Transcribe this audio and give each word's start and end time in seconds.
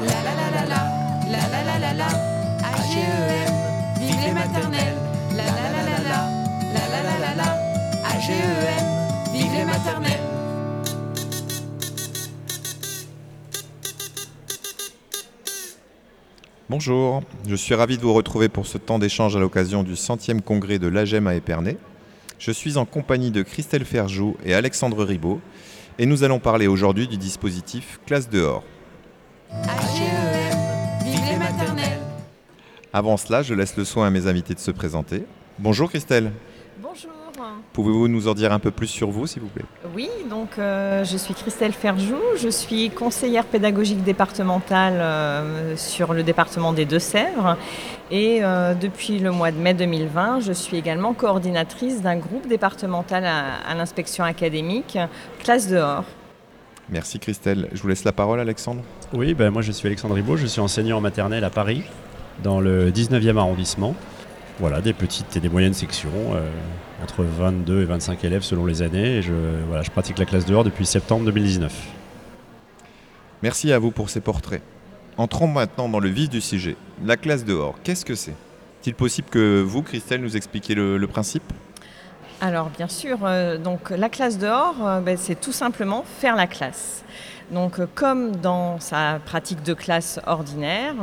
La 0.00 0.06
la 0.06 0.34
la 0.34 0.50
la 0.50 0.66
la, 0.66 0.80
la 1.28 1.48
la 1.48 1.62
la 1.62 1.78
la 1.78 1.92
la. 1.92 2.08
La 5.36 5.44
la 5.44 5.70
la 5.70 5.82
la 5.84 5.98
la, 6.02 6.18
la 6.74 6.88
la 6.88 7.02
la 7.02 7.18
la 7.18 7.34
la. 7.36 7.48
Bonjour, 16.70 17.22
je 17.46 17.54
suis 17.54 17.74
ravi 17.74 17.98
de 17.98 18.02
vous 18.02 18.14
retrouver 18.14 18.48
pour 18.48 18.66
ce 18.66 18.78
temps 18.78 18.98
d'échange 18.98 19.36
à 19.36 19.38
l'occasion 19.38 19.82
du 19.82 19.96
centième 19.96 20.40
congrès 20.40 20.78
de 20.78 20.88
l'AGEM 20.88 21.26
à 21.26 21.34
Épernay. 21.34 21.76
Je 22.38 22.52
suis 22.52 22.78
en 22.78 22.86
compagnie 22.86 23.30
de 23.30 23.42
Christelle 23.42 23.84
Ferjou 23.84 24.38
et 24.46 24.54
Alexandre 24.54 25.04
Ribaud 25.04 25.42
et 25.98 26.06
nous 26.06 26.24
allons 26.24 26.38
parler 26.38 26.68
aujourd'hui 26.68 27.06
du 27.06 27.18
dispositif 27.18 28.00
Classe 28.06 28.30
dehors. 28.30 28.64
AGEM, 29.52 30.58
vive 31.04 31.20
les 31.28 31.36
maternelles. 31.36 31.98
Avant 32.92 33.16
cela, 33.16 33.42
je 33.42 33.52
laisse 33.54 33.76
le 33.76 33.84
soin 33.84 34.06
à 34.06 34.10
mes 34.10 34.26
invités 34.28 34.54
de 34.54 34.60
se 34.60 34.70
présenter. 34.70 35.24
Bonjour 35.58 35.88
Christelle, 35.90 36.30
Bonjour. 36.80 37.10
pouvez-vous 37.72 38.06
nous 38.08 38.28
en 38.28 38.34
dire 38.34 38.52
un 38.52 38.58
peu 38.60 38.70
plus 38.70 38.86
sur 38.86 39.10
vous 39.10 39.26
s'il 39.26 39.42
vous 39.42 39.48
plaît? 39.48 39.64
Oui, 39.94 40.08
donc 40.30 40.50
euh, 40.58 41.04
je 41.04 41.16
suis 41.16 41.34
Christelle 41.34 41.72
Ferjou, 41.72 42.16
je 42.40 42.48
suis 42.48 42.90
conseillère 42.90 43.44
pédagogique 43.44 44.02
départementale 44.04 44.94
euh, 45.00 45.76
sur 45.76 46.14
le 46.14 46.22
département 46.22 46.72
des 46.72 46.84
Deux-Sèvres 46.86 47.56
et 48.10 48.38
euh, 48.42 48.74
depuis 48.74 49.18
le 49.18 49.32
mois 49.32 49.50
de 49.50 49.58
mai 49.58 49.74
2020, 49.74 50.40
je 50.40 50.52
suis 50.52 50.76
également 50.76 51.12
coordinatrice 51.12 52.00
d'un 52.02 52.16
groupe 52.16 52.46
départemental 52.48 53.24
à, 53.26 53.56
à 53.68 53.74
l'inspection 53.74 54.22
académique, 54.24 54.96
classe 55.42 55.68
dehors. 55.68 56.04
Merci 56.90 57.20
Christelle. 57.20 57.68
Je 57.72 57.80
vous 57.80 57.88
laisse 57.88 58.02
la 58.04 58.12
parole 58.12 58.40
Alexandre. 58.40 58.82
Oui, 59.12 59.34
ben 59.34 59.50
moi 59.50 59.62
je 59.62 59.70
suis 59.70 59.86
Alexandre 59.86 60.14
Ribaud, 60.14 60.36
je 60.36 60.46
suis 60.46 60.60
enseignant 60.60 60.98
en 60.98 61.00
maternelle 61.00 61.44
à 61.44 61.50
Paris, 61.50 61.84
dans 62.42 62.60
le 62.60 62.90
19e 62.90 63.36
arrondissement. 63.36 63.94
Voilà, 64.58 64.80
des 64.80 64.92
petites 64.92 65.36
et 65.36 65.40
des 65.40 65.48
moyennes 65.48 65.72
sections, 65.72 66.10
euh, 66.34 66.50
entre 67.02 67.22
22 67.22 67.82
et 67.82 67.84
25 67.84 68.24
élèves 68.24 68.42
selon 68.42 68.66
les 68.66 68.82
années. 68.82 69.18
Et 69.18 69.22
je, 69.22 69.32
voilà, 69.68 69.82
je 69.82 69.90
pratique 69.90 70.18
la 70.18 70.26
classe 70.26 70.44
dehors 70.44 70.64
depuis 70.64 70.84
septembre 70.84 71.24
2019. 71.24 71.72
Merci 73.42 73.72
à 73.72 73.78
vous 73.78 73.90
pour 73.90 74.10
ces 74.10 74.20
portraits. 74.20 74.60
Entrons 75.16 75.46
maintenant 75.46 75.88
dans 75.88 76.00
le 76.00 76.08
vif 76.08 76.28
du 76.28 76.40
sujet. 76.40 76.76
La 77.04 77.16
classe 77.16 77.44
dehors, 77.44 77.76
qu'est-ce 77.84 78.04
que 78.04 78.14
c'est? 78.14 78.32
Est-il 78.82 78.94
possible 78.94 79.28
que 79.30 79.62
vous, 79.62 79.82
Christelle, 79.82 80.20
nous 80.20 80.36
expliquiez 80.36 80.74
le, 80.74 80.98
le 80.98 81.06
principe? 81.06 81.44
Alors 82.42 82.70
bien 82.70 82.88
sûr, 82.88 83.18
euh, 83.24 83.58
donc 83.58 83.90
la 83.90 84.08
classe 84.08 84.38
dehors, 84.38 84.76
euh, 84.82 85.00
ben, 85.00 85.18
c'est 85.18 85.38
tout 85.38 85.52
simplement 85.52 86.04
faire 86.06 86.36
la 86.36 86.46
classe. 86.46 87.04
Donc 87.50 87.78
euh, 87.78 87.86
comme 87.94 88.34
dans 88.36 88.80
sa 88.80 89.18
pratique 89.26 89.62
de 89.62 89.74
classe 89.74 90.18
ordinaire, 90.26 90.94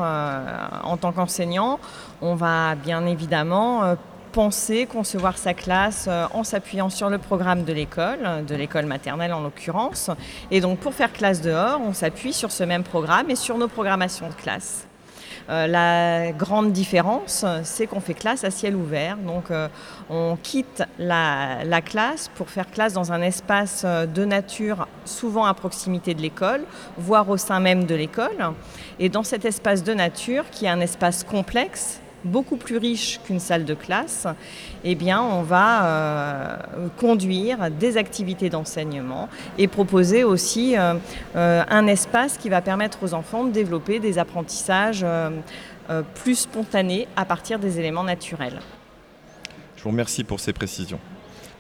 en 0.84 0.98
tant 0.98 1.12
qu'enseignant, 1.12 1.80
on 2.22 2.34
va 2.34 2.74
bien 2.74 3.06
évidemment 3.06 3.96
penser, 4.32 4.88
concevoir 4.88 5.38
sa 5.38 5.54
classe 5.54 6.10
en 6.34 6.44
s'appuyant 6.44 6.90
sur 6.90 7.10
le 7.10 7.20
programme 7.20 7.64
de 7.66 7.74
l'école, 7.74 8.46
de 8.48 8.56
l'école 8.56 8.86
maternelle 8.86 9.34
en 9.34 9.42
l'occurrence. 9.42 10.10
Et 10.50 10.60
donc 10.60 10.80
pour 10.80 10.96
faire 10.96 11.14
classe 11.14 11.42
dehors, 11.42 11.80
on 11.86 11.94
s'appuie 11.94 12.34
sur 12.34 12.52
ce 12.52 12.64
même 12.64 12.84
programme 12.84 13.30
et 13.30 13.36
sur 13.36 13.58
nos 13.60 13.68
programmations 13.68 14.28
de 14.28 14.34
classe. 14.34 14.87
Euh, 15.50 15.68
la 15.68 16.32
grande 16.34 16.72
différence, 16.72 17.46
c'est 17.64 17.88
qu'on 17.88 18.02
fait 18.02 18.14
classe 18.14 18.44
à 18.44 18.52
ciel 18.52 18.76
ouvert. 18.76 19.18
Donc, 19.18 19.50
euh, 19.50 19.68
on 20.10 20.38
quitte 20.42 20.84
la, 21.00 21.64
la 21.64 21.82
classe 21.82 22.30
pour 22.36 22.50
faire 22.50 22.70
classe 22.70 22.94
dans 22.94 23.12
un 23.12 23.22
espace 23.22 23.84
euh, 23.86 24.06
de 24.06 24.26
nature, 24.26 24.88
souvent 25.06 25.46
à 25.46 25.54
proximité 25.54 26.14
de 26.14 26.22
l'école, 26.22 26.64
voire 26.98 27.30
au 27.30 27.38
sein 27.38 27.60
même 27.60 27.86
de 27.86 27.96
l'école. 27.96 28.54
Et 29.00 29.10
dans 29.10 29.24
cet 29.24 29.46
espace 29.46 29.84
de 29.84 29.94
nature, 29.94 30.44
qui 30.52 30.66
est 30.66 30.70
un 30.70 30.82
espace 30.82 31.24
complexe, 31.24 32.02
beaucoup 32.24 32.58
plus 32.58 32.78
riche 32.78 33.20
qu'une 33.26 33.40
salle 33.40 33.66
de 33.66 33.74
classe, 33.74 34.28
eh 34.84 34.96
bien, 34.96 35.22
on 35.22 35.42
va 35.44 35.86
euh, 35.86 36.58
conduire 36.98 37.70
des 37.72 37.98
activités 37.98 38.50
d'enseignement 38.50 39.30
et 39.58 39.68
proposer 39.68 40.24
aussi 40.24 40.78
euh, 40.78 40.96
euh, 41.36 41.64
un 41.70 41.88
espace 41.88 42.38
qui 42.38 42.50
va 42.50 42.62
permettre 42.62 43.00
aux 43.04 43.14
enfants 43.14 43.46
de 43.46 43.52
développer 43.52 44.00
des 44.00 44.18
apprentissages 44.18 45.02
euh, 45.04 45.30
euh, 45.90 46.02
plus 46.24 46.36
spontanés 46.36 47.08
à 47.16 47.26
partir 47.26 47.60
des 47.60 47.80
éléments 47.80 48.04
naturels. 48.04 48.60
Je 49.78 49.84
vous 49.84 49.90
remercie 49.90 50.24
pour 50.24 50.40
ces 50.40 50.54
précisions. 50.54 51.00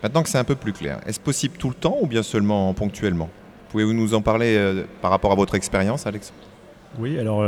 Maintenant 0.04 0.22
que 0.24 0.30
c'est 0.30 0.38
un 0.38 0.44
peu 0.44 0.56
plus 0.56 0.74
clair, 0.74 1.00
est-ce 1.08 1.20
possible 1.20 1.58
tout 1.58 1.70
le 1.70 1.76
temps 1.76 1.98
ou 2.02 2.08
bien 2.08 2.24
seulement 2.24 2.74
ponctuellement? 2.74 3.30
Pouvez-vous 3.70 3.94
nous 3.94 4.14
en 4.14 4.22
parler 4.22 4.56
euh, 4.58 4.84
par 5.02 5.12
rapport 5.12 5.32
à 5.32 5.36
votre 5.36 5.56
expérience, 5.56 6.06
Alex 6.08 6.34
Oui, 7.00 7.18
alors 7.20 7.44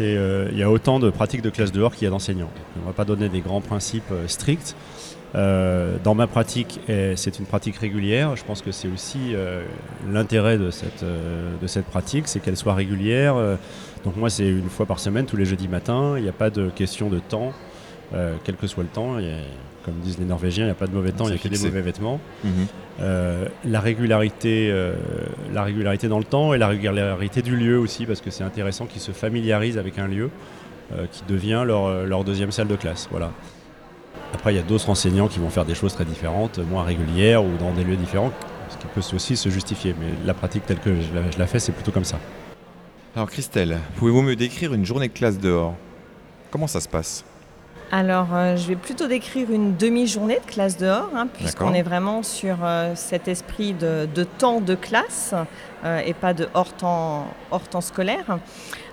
euh, 0.00 0.48
il 0.52 0.58
y 0.58 0.62
a 0.62 0.70
autant 0.70 0.98
de 0.98 1.10
pratiques 1.10 1.42
de 1.42 1.50
classe 1.50 1.72
dehors 1.72 1.94
qu'il 1.94 2.04
y 2.04 2.06
a 2.06 2.10
d'enseignants. 2.10 2.50
On 2.76 2.80
ne 2.80 2.86
va 2.86 2.92
pas 2.92 3.04
donner 3.04 3.28
des 3.28 3.40
grands 3.40 3.60
principes 3.60 4.10
euh, 4.12 4.28
stricts. 4.28 4.76
Euh, 5.34 5.96
dans 6.02 6.14
ma 6.14 6.26
pratique, 6.26 6.80
c'est 6.86 7.38
une 7.38 7.44
pratique 7.44 7.76
régulière. 7.76 8.36
Je 8.36 8.44
pense 8.44 8.62
que 8.62 8.72
c'est 8.72 8.88
aussi 8.88 9.34
l'intérêt 10.10 10.56
de 10.56 10.70
cette, 10.70 11.04
de 11.04 11.66
cette 11.66 11.84
pratique, 11.84 12.26
c'est 12.28 12.40
qu'elle 12.40 12.56
soit 12.56 12.72
régulière. 12.72 13.34
Donc 14.04 14.16
moi, 14.16 14.30
c'est 14.30 14.48
une 14.48 14.70
fois 14.70 14.86
par 14.86 14.98
semaine, 14.98 15.26
tous 15.26 15.36
les 15.36 15.44
jeudis 15.44 15.68
matins. 15.68 16.14
Il 16.16 16.22
n'y 16.22 16.28
a 16.28 16.32
pas 16.32 16.48
de 16.48 16.70
question 16.70 17.10
de 17.10 17.18
temps, 17.18 17.52
euh, 18.14 18.36
quel 18.44 18.56
que 18.56 18.66
soit 18.66 18.82
le 18.82 18.88
temps. 18.88 19.16
Comme 19.84 19.94
disent 20.00 20.18
les 20.18 20.24
Norvégiens, 20.24 20.64
il 20.64 20.66
n'y 20.66 20.72
a 20.72 20.76
pas 20.76 20.88
de 20.88 20.94
mauvais 20.94 21.12
temps, 21.12 21.26
il 21.26 21.30
n'y 21.30 21.36
a 21.36 21.38
que 21.38 21.48
des 21.48 21.58
mauvais 21.58 21.80
vêtements. 21.80 22.20
Mhm. 22.42 22.50
Euh, 23.00 23.46
la, 23.64 23.80
régularité, 23.80 24.68
euh, 24.70 24.94
la 25.52 25.62
régularité 25.62 26.08
dans 26.08 26.18
le 26.18 26.24
temps 26.24 26.54
et 26.54 26.58
la 26.58 26.66
régularité 26.66 27.42
du 27.42 27.56
lieu 27.56 27.78
aussi, 27.78 28.04
parce 28.04 28.20
que 28.20 28.30
c'est 28.30 28.42
intéressant 28.42 28.86
qu'ils 28.86 29.00
se 29.00 29.12
familiarisent 29.12 29.78
avec 29.78 29.98
un 29.98 30.08
lieu 30.08 30.30
qui 31.10 31.22
devient 31.26 31.64
leur, 31.66 32.06
leur 32.06 32.22
deuxième 32.22 32.52
salle 32.52 32.68
de 32.68 32.76
classe. 32.76 33.08
Voilà. 33.10 33.32
Après, 34.32 34.52
il 34.52 34.56
y 34.56 34.60
a 34.60 34.62
d'autres 34.62 34.88
enseignants 34.88 35.26
qui 35.26 35.40
vont 35.40 35.50
faire 35.50 35.64
des 35.64 35.74
choses 35.74 35.92
très 35.92 36.04
différentes, 36.04 36.60
moins 36.60 36.84
régulières 36.84 37.44
ou 37.44 37.56
dans 37.58 37.72
des 37.72 37.82
lieux 37.82 37.96
différents, 37.96 38.30
ce 38.68 38.76
qui 38.76 38.86
peut 38.86 39.16
aussi 39.16 39.36
se 39.36 39.48
justifier. 39.48 39.96
Mais 39.98 40.06
la 40.24 40.32
pratique 40.32 40.64
telle 40.64 40.78
que 40.78 40.94
je 40.94 41.12
la, 41.12 41.28
je 41.28 41.38
la 41.40 41.46
fais, 41.48 41.58
c'est 41.58 41.72
plutôt 41.72 41.90
comme 41.90 42.04
ça. 42.04 42.20
Alors 43.16 43.28
Christelle, 43.28 43.78
pouvez-vous 43.96 44.22
me 44.22 44.36
décrire 44.36 44.74
une 44.74 44.84
journée 44.84 45.08
de 45.08 45.12
classe 45.12 45.40
dehors? 45.40 45.74
Comment 46.52 46.68
ça 46.68 46.80
se 46.80 46.88
passe? 46.88 47.24
Alors, 47.92 48.34
euh, 48.34 48.56
je 48.56 48.66
vais 48.66 48.74
plutôt 48.74 49.06
décrire 49.06 49.50
une 49.50 49.76
demi-journée 49.76 50.40
de 50.44 50.50
classe 50.50 50.76
dehors, 50.76 51.10
hein, 51.14 51.28
puisqu'on 51.32 51.72
est 51.72 51.82
vraiment 51.82 52.24
sur 52.24 52.56
euh, 52.64 52.92
cet 52.96 53.28
esprit 53.28 53.74
de, 53.74 54.08
de 54.12 54.24
temps 54.24 54.60
de 54.60 54.74
classe 54.74 55.34
euh, 55.84 56.00
et 56.04 56.12
pas 56.12 56.34
de 56.34 56.48
hors 56.54 56.72
temps, 56.72 57.28
hors 57.52 57.68
temps 57.68 57.80
scolaire. 57.80 58.38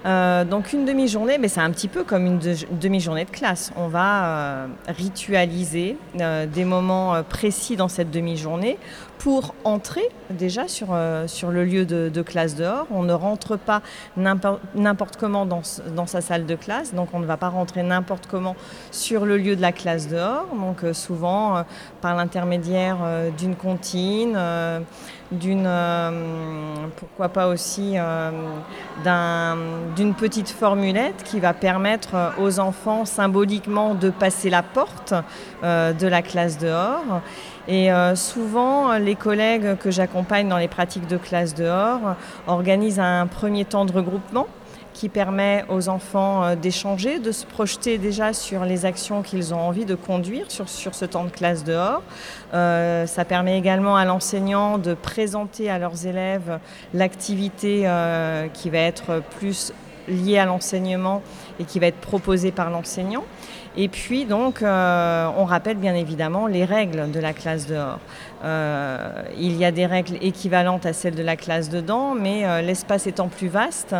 Euh, 0.05 0.43
donc 0.43 0.73
une 0.73 0.85
demi-journée, 0.85 1.37
mais 1.37 1.47
c'est 1.47 1.61
un 1.61 1.71
petit 1.71 1.87
peu 1.87 2.03
comme 2.03 2.25
une 2.25 2.39
de- 2.39 2.55
demi-journée 2.71 3.23
de 3.23 3.29
classe. 3.29 3.71
On 3.77 3.87
va 3.87 4.25
euh, 4.25 4.67
ritualiser 4.87 5.97
euh, 6.19 6.45
des 6.45 6.65
moments 6.65 7.23
précis 7.23 7.77
dans 7.77 7.87
cette 7.87 8.11
demi-journée 8.11 8.77
pour 9.17 9.55
entrer 9.63 10.03
déjà 10.29 10.67
sur, 10.67 10.97
sur 11.27 11.49
le 11.51 11.63
lieu 11.63 11.85
de, 11.85 12.21
classe 12.21 12.55
dehors. 12.55 12.87
On 12.91 13.03
ne 13.03 13.13
rentre 13.13 13.55
pas 13.55 13.81
n'importe 14.17 15.15
comment 15.15 15.45
dans, 15.45 15.61
dans 15.95 16.07
sa 16.07 16.19
salle 16.19 16.45
de 16.45 16.55
classe, 16.55 16.93
donc 16.93 17.09
on 17.13 17.19
ne 17.19 17.25
va 17.25 17.37
pas 17.37 17.47
rentrer 17.47 17.83
n'importe 17.83 18.27
comment 18.27 18.57
sur 18.91 19.25
le 19.25 19.37
lieu 19.37 19.55
de 19.55 19.61
la 19.61 19.71
classe 19.71 20.09
dehors. 20.09 20.47
Donc 20.53 20.83
souvent 20.93 21.63
par 22.01 22.17
l'intermédiaire 22.17 22.97
d'une 23.37 23.55
comptine, 23.55 24.37
d'une 25.39 25.65
euh, 25.65 26.11
pourquoi 26.95 27.29
pas 27.29 27.47
aussi 27.47 27.93
euh, 27.97 28.31
d'un- 29.03 29.57
d'une 29.95 30.13
petite 30.13 30.49
formulette 30.49 31.23
qui 31.23 31.39
va 31.39 31.53
permettre 31.53 32.15
euh, 32.15 32.29
aux 32.39 32.59
enfants 32.59 33.05
symboliquement 33.05 33.95
de 33.95 34.09
passer 34.09 34.49
la 34.49 34.63
porte 34.63 35.13
de 35.63 36.07
la 36.07 36.21
classe 36.21 36.57
dehors. 36.57 37.21
Et 37.67 37.89
souvent, 38.15 38.93
les 38.97 39.15
collègues 39.15 39.77
que 39.77 39.89
j'accompagne 39.91 40.49
dans 40.49 40.57
les 40.57 40.67
pratiques 40.67 41.07
de 41.07 41.15
classe 41.17 41.55
dehors 41.55 42.15
organisent 42.47 42.99
un 42.99 43.27
premier 43.27 43.63
temps 43.63 43.85
de 43.85 43.93
regroupement 43.93 44.47
qui 44.93 45.09
permet 45.09 45.65
aux 45.69 45.89
enfants 45.89 46.43
euh, 46.43 46.55
d'échanger, 46.55 47.19
de 47.19 47.31
se 47.31 47.45
projeter 47.45 47.97
déjà 47.97 48.33
sur 48.33 48.65
les 48.65 48.85
actions 48.85 49.21
qu'ils 49.21 49.53
ont 49.53 49.59
envie 49.59 49.85
de 49.85 49.95
conduire 49.95 50.49
sur, 50.49 50.69
ce 50.69 51.05
temps 51.05 51.23
de 51.23 51.29
classe 51.29 51.63
dehors. 51.63 52.03
Euh, 52.53 53.05
ça 53.07 53.25
permet 53.25 53.57
également 53.57 53.95
à 53.95 54.05
l'enseignant 54.05 54.77
de 54.77 54.93
présenter 54.93 55.69
à 55.69 55.79
leurs 55.79 56.05
élèves 56.05 56.59
l'activité 56.93 57.83
euh, 57.85 58.47
qui 58.47 58.69
va 58.69 58.79
être 58.79 59.21
plus 59.37 59.73
liée 60.07 60.37
à 60.37 60.45
l'enseignement 60.45 61.21
et 61.59 61.63
qui 61.63 61.79
va 61.79 61.87
être 61.87 61.99
proposée 61.99 62.51
par 62.51 62.69
l'enseignant. 62.69 63.23
Et 63.75 63.87
puis 63.87 64.25
donc, 64.25 64.61
euh, 64.61 65.27
on 65.35 65.45
rappelle 65.45 65.77
bien 65.77 65.95
évidemment 65.95 66.45
les 66.45 66.63
règles 66.63 67.09
de 67.11 67.19
la 67.19 67.33
classe 67.33 67.65
dehors. 67.67 67.99
Euh, 68.43 69.23
il 69.37 69.55
y 69.55 69.65
a 69.65 69.71
des 69.71 69.85
règles 69.85 70.17
équivalentes 70.21 70.85
à 70.85 70.93
celles 70.93 71.15
de 71.15 71.23
la 71.23 71.35
classe 71.35 71.69
dedans, 71.69 72.13
mais 72.13 72.45
euh, 72.45 72.61
l'espace 72.61 73.07
étant 73.07 73.29
plus 73.29 73.47
vaste, 73.47 73.95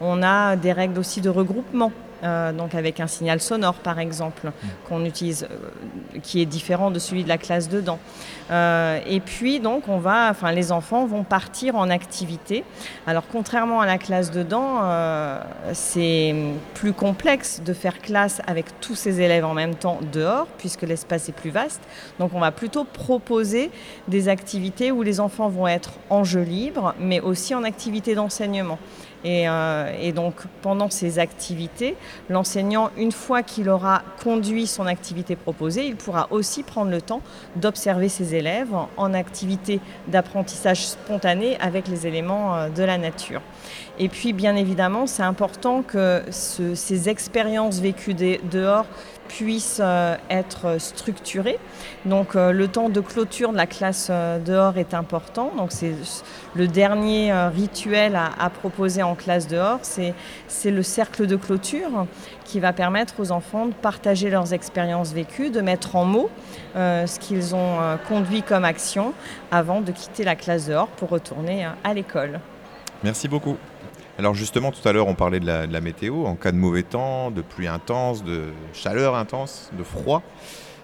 on 0.00 0.22
a 0.22 0.54
des 0.54 0.72
règles 0.72 0.98
aussi 0.98 1.20
de 1.20 1.30
regroupement 1.30 1.90
euh, 2.22 2.52
donc 2.52 2.74
avec 2.74 3.00
un 3.00 3.06
signal 3.06 3.40
sonore 3.40 3.74
par 3.74 3.98
exemple, 3.98 4.50
qu'on 4.88 5.04
utilise, 5.04 5.46
euh, 5.50 6.18
qui 6.22 6.40
est 6.40 6.46
différent 6.46 6.90
de 6.90 6.98
celui 6.98 7.24
de 7.24 7.28
la 7.28 7.38
classe 7.38 7.68
dedans. 7.68 7.98
Euh, 8.50 9.00
et 9.06 9.20
puis 9.20 9.60
donc 9.60 9.88
on 9.88 9.98
va, 9.98 10.28
enfin 10.30 10.52
les 10.52 10.72
enfants 10.72 11.06
vont 11.06 11.24
partir 11.24 11.76
en 11.76 11.90
activité. 11.90 12.64
Alors 13.06 13.24
contrairement 13.30 13.80
à 13.80 13.86
la 13.86 13.98
classe 13.98 14.30
dedans, 14.30 14.82
c'est 15.72 16.34
plus 16.74 16.92
complexe 16.92 17.60
de 17.64 17.72
faire 17.72 17.98
classe 17.98 18.40
avec 18.46 18.80
tous 18.80 18.94
ces 18.94 19.20
élèves 19.20 19.44
en 19.44 19.54
même 19.54 19.74
temps 19.74 19.98
dehors, 20.12 20.46
puisque 20.58 20.82
l'espace 20.82 21.28
est 21.28 21.32
plus 21.32 21.50
vaste. 21.50 21.82
Donc 22.18 22.32
on 22.34 22.40
va 22.40 22.52
plutôt 22.52 22.84
proposer 22.84 23.70
des 24.08 24.28
activités 24.28 24.90
où 24.90 25.02
les 25.02 25.20
enfants 25.20 25.48
vont 25.48 25.68
être 25.68 25.90
en 26.10 26.24
jeu 26.24 26.42
libre, 26.42 26.94
mais 26.98 27.20
aussi 27.20 27.54
en 27.54 27.64
activité 27.64 28.14
d'enseignement. 28.14 28.78
Et, 29.24 29.48
euh, 29.48 29.92
et, 30.00 30.12
donc 30.12 30.34
pendant 30.62 30.90
ces 30.90 31.18
activités, 31.18 31.96
l'enseignant, 32.28 32.90
une 32.96 33.12
fois 33.12 33.42
qu'il 33.42 33.68
aura 33.68 34.02
conduit 34.22 34.66
son 34.66 34.86
activité 34.86 35.36
proposée, 35.36 35.86
il 35.86 35.96
pourra 35.96 36.28
aussi 36.30 36.62
prendre 36.62 36.90
le 36.90 37.00
temps 37.00 37.22
d'observer 37.56 38.08
ses 38.08 38.34
élèves 38.34 38.74
en 38.96 39.14
activité 39.14 39.80
d'apprentissage 40.08 40.86
spontané 40.86 41.58
avec 41.60 41.88
les 41.88 42.06
éléments 42.06 42.56
euh, 42.56 42.68
de 42.68 42.82
la 42.82 42.98
nature. 42.98 43.40
Et 43.98 44.08
puis 44.08 44.32
bien 44.32 44.56
évidemment, 44.56 45.06
c'est 45.06 45.22
important 45.22 45.82
que 45.82 46.22
ce, 46.30 46.74
ces 46.74 47.08
expériences 47.08 47.80
vécues 47.80 48.14
dehors 48.14 48.86
puissent 49.26 49.80
euh, 49.82 50.16
être 50.30 50.80
structurées. 50.80 51.58
Donc 52.04 52.36
euh, 52.36 52.52
le 52.52 52.68
temps 52.68 52.88
de 52.88 53.00
clôture 53.00 53.52
de 53.52 53.56
la 53.56 53.66
classe 53.66 54.08
euh, 54.10 54.38
dehors 54.38 54.78
est 54.78 54.94
important. 54.94 55.52
Donc 55.56 55.72
c'est 55.72 55.94
le 56.54 56.68
dernier 56.68 57.32
rituel 57.48 58.16
à, 58.16 58.50
proposer 58.50 59.02
en 59.02 59.14
classe 59.14 59.46
dehors, 59.48 59.80
c'est 59.82 60.70
le 60.70 60.82
cercle 60.82 61.26
de 61.26 61.36
clôture 61.36 62.06
qui 62.44 62.60
va 62.60 62.72
permettre 62.72 63.14
aux 63.18 63.32
enfants 63.32 63.66
de 63.66 63.74
partager 63.74 64.30
leurs 64.30 64.52
expériences 64.52 65.12
vécues, 65.12 65.50
de 65.50 65.60
mettre 65.60 65.96
en 65.96 66.04
mots 66.04 66.30
ce 66.74 67.18
qu'ils 67.18 67.54
ont 67.54 67.78
conduit 68.08 68.42
comme 68.42 68.64
action 68.64 69.12
avant 69.50 69.80
de 69.80 69.92
quitter 69.92 70.24
la 70.24 70.34
classe 70.34 70.66
dehors 70.66 70.88
pour 70.88 71.10
retourner 71.10 71.66
à 71.84 71.92
l'école. 71.92 72.40
Merci 73.02 73.28
beaucoup. 73.28 73.56
Alors 74.18 74.34
justement, 74.34 74.72
tout 74.72 74.86
à 74.88 74.92
l'heure, 74.92 75.08
on 75.08 75.14
parlait 75.14 75.40
de 75.40 75.46
la, 75.46 75.80
météo. 75.80 76.24
En 76.24 76.36
cas 76.36 76.52
de 76.52 76.56
mauvais 76.56 76.82
temps, 76.82 77.30
de 77.30 77.42
pluie 77.42 77.66
intense, 77.66 78.24
de 78.24 78.44
chaleur 78.72 79.14
intense, 79.14 79.70
de 79.76 79.82
froid, 79.82 80.22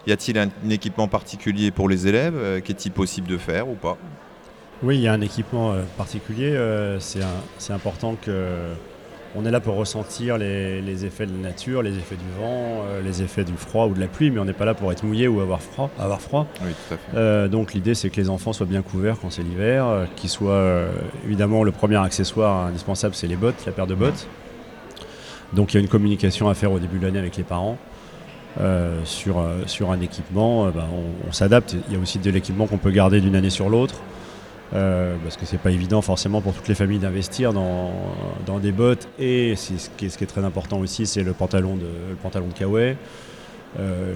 y 0.06 0.12
a-t-il 0.12 0.38
un, 0.38 0.48
un, 0.64 0.70
équipement 0.70 1.08
particulier 1.08 1.70
pour 1.70 1.88
les 1.88 2.06
élèves 2.06 2.34
euh, 2.36 2.60
Qu'est-il 2.60 2.92
possible 2.92 3.28
de 3.28 3.38
faire 3.38 3.68
ou 3.68 3.74
pas? 3.74 3.96
Oui, 4.82 4.96
il 4.96 5.02
y 5.02 5.08
a 5.08 5.12
un 5.12 5.20
équipement 5.20 5.72
euh, 5.72 5.82
particulier. 5.96 6.52
Euh, 6.54 6.98
C'est 7.00 7.72
important 7.72 8.16
que 8.20 8.74
on 9.34 9.46
est 9.46 9.50
là 9.50 9.60
pour 9.60 9.76
ressentir 9.76 10.36
les, 10.36 10.82
les, 10.82 11.04
effets 11.04 11.26
de 11.26 11.32
la 11.32 11.48
nature, 11.48 11.82
les 11.82 11.96
effets 11.96 12.16
du 12.16 12.30
vent, 12.38 12.84
euh, 12.86 13.02
les 13.02 13.22
effets 13.22 13.44
du 13.44 13.54
froid 13.54 13.86
ou 13.86 13.94
de 13.94 14.00
la 14.00 14.06
pluie, 14.06 14.30
mais 14.30 14.38
on 14.38 14.44
n'est 14.44 14.52
pas 14.52 14.64
là 14.64 14.74
pour 14.74 14.92
être 14.92 15.04
mouillé 15.04 15.28
ou 15.28 15.40
avoir 15.40 15.62
froid. 15.62 15.90
Avoir 15.98 16.20
froid. 16.20 16.46
Oui, 16.62 16.70
tout 16.70 16.94
à 16.94 16.98
fait. 16.98 17.16
Euh, 17.16 17.48
donc 17.48 17.72
l'idée 17.72 17.94
c'est 17.94 18.10
que 18.10 18.20
les 18.20 18.28
enfants 18.28 18.52
soient 18.52 18.66
bien 18.66 18.82
couverts 18.82 19.16
quand 19.20 19.30
c'est 19.30 19.42
l'hiver, 19.42 19.86
euh, 19.86 20.04
qu'ils 20.16 20.30
soient 20.30 20.84
évidemment 21.24 21.64
le 21.64 21.72
premier 21.72 21.96
accessoire 21.96 22.66
indispensable 22.66 23.14
c'est 23.14 23.26
les 23.26 23.36
bottes, 23.36 23.64
la 23.66 23.72
paire 23.72 23.86
de 23.86 23.94
bottes. 23.94 24.26
Donc 25.52 25.72
il 25.72 25.76
y 25.76 25.80
a 25.80 25.82
une 25.82 25.88
communication 25.88 26.48
à 26.48 26.54
faire 26.54 26.72
au 26.72 26.78
début 26.78 26.98
de 26.98 27.04
l'année 27.04 27.18
avec 27.18 27.36
les 27.36 27.42
parents. 27.42 27.78
sur, 29.04 29.42
sur 29.66 29.90
un 29.90 30.00
équipement, 30.00 30.64
on, 30.64 31.28
on 31.28 31.32
s'adapte. 31.32 31.74
Il 31.88 31.94
y 31.94 31.96
a 31.96 32.00
aussi 32.00 32.18
de 32.18 32.30
l'équipement 32.30 32.66
qu'on 32.66 32.78
peut 32.78 32.90
garder 32.90 33.20
d'une 33.20 33.36
année 33.36 33.50
sur 33.50 33.68
l'autre. 33.68 33.96
Euh, 34.74 35.16
parce 35.22 35.36
que 35.36 35.44
c'est 35.44 35.58
pas 35.58 35.70
évident 35.70 36.00
forcément 36.00 36.40
pour 36.40 36.54
toutes 36.54 36.68
les 36.68 36.74
familles 36.74 36.98
d'investir 36.98 37.52
dans, 37.52 37.92
des 38.60 38.72
bottes. 38.72 39.08
Et 39.18 39.54
ce 39.56 39.72
qui, 39.96 40.06
est, 40.06 40.08
ce 40.08 40.16
qui 40.16 40.24
est 40.24 40.28
très 40.28 40.44
important 40.44 40.78
aussi 40.78 41.06
c'est 41.06 41.22
le 41.22 41.32
pantalon 41.32 41.76
de, 41.76 41.86
le 42.10 42.16
pantalon 42.22 42.48
de 42.48 42.54
Kawaii. 42.54 42.96
Euh, 43.78 44.14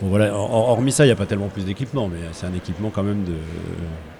bon, 0.00 0.08
voilà, 0.08 0.34
hormis 0.34 0.92
ça 0.92 1.04
il 1.04 1.08
n'y 1.08 1.12
a 1.12 1.16
pas 1.16 1.26
tellement 1.26 1.48
plus 1.48 1.64
d'équipement 1.64 2.08
mais 2.08 2.18
c'est 2.32 2.46
un 2.46 2.54
équipement 2.54 2.90
quand 2.90 3.02
même 3.02 3.24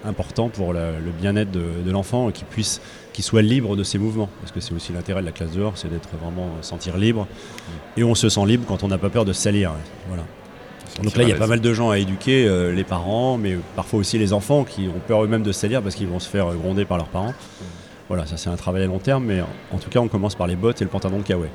important 0.05 0.49
pour 0.49 0.73
le 0.73 1.11
bien-être 1.21 1.51
de, 1.51 1.91
l'enfant 1.91 2.31
qu'il 2.31 2.47
puisse 2.47 2.81
qu'il 3.13 3.25
soit 3.25 3.43
libre 3.43 3.77
de 3.77 3.83
ses 3.83 3.99
mouvements. 3.99 4.31
Parce 4.41 4.53
que 4.53 4.61
c'est 4.61 4.73
aussi 4.73 4.93
l'intérêt 4.93 5.21
de 5.21 5.27
la 5.27 5.33
classe 5.33 5.53
dehors 5.53 5.77
c'est 5.77 5.89
d'être 5.89 6.09
vraiment 6.23 6.51
sentir 6.63 6.97
libre. 6.97 7.27
Et 7.99 8.05
on 8.05 8.15
se 8.15 8.31
sent 8.31 8.47
libre 8.47 8.65
quand 8.67 8.83
on 8.83 8.89
n'a 8.89 8.99
pas 8.99 9.11
peur 9.11 9.27
de 9.27 9.35
salir 9.35 9.73
voilà. 10.07 10.25
Donc 11.03 11.17
là, 11.17 11.23
il 11.23 11.29
y 11.29 11.33
a 11.33 11.37
pas 11.37 11.47
mal 11.47 11.61
de 11.61 11.75
gens 11.75 11.91
à 11.91 11.99
éduquer, 11.99 12.47
euh, 12.47 12.73
les 12.73 12.85
parents, 12.85 13.39
mais 13.39 13.56
parfois 13.77 14.00
aussi 14.00 14.19
les 14.19 14.33
enfants 14.33 14.65
qui 14.65 14.89
ont 14.89 15.00
peur 15.06 15.25
eux-mêmes 15.25 15.43
de 15.43 15.53
se 15.53 15.61
salir 15.61 15.83
parce 15.83 15.95
qu'ils 15.95 16.09
vont 16.09 16.19
se 16.19 16.29
faire 16.29 16.47
gronder 16.55 16.85
par 16.85 16.97
leurs 16.97 17.09
parents. 17.09 17.35
Voilà, 18.09 18.27
ça 18.27 18.37
c'est 18.37 18.50
un 18.50 18.56
travail 18.56 18.83
à 18.83 18.87
long 18.87 18.99
terme, 18.99 19.25
mais 19.25 19.41
en 19.73 19.79
tout 19.79 19.91
cas, 19.91 20.00
on 20.00 20.09
commence 20.09 20.35
par 20.35 20.47
les 20.47 20.56
bottes 20.56 20.81
et 20.81 20.85
le 20.85 20.91
pantalon 20.91 21.19
de 21.19 21.23
kawaii. 21.23 21.50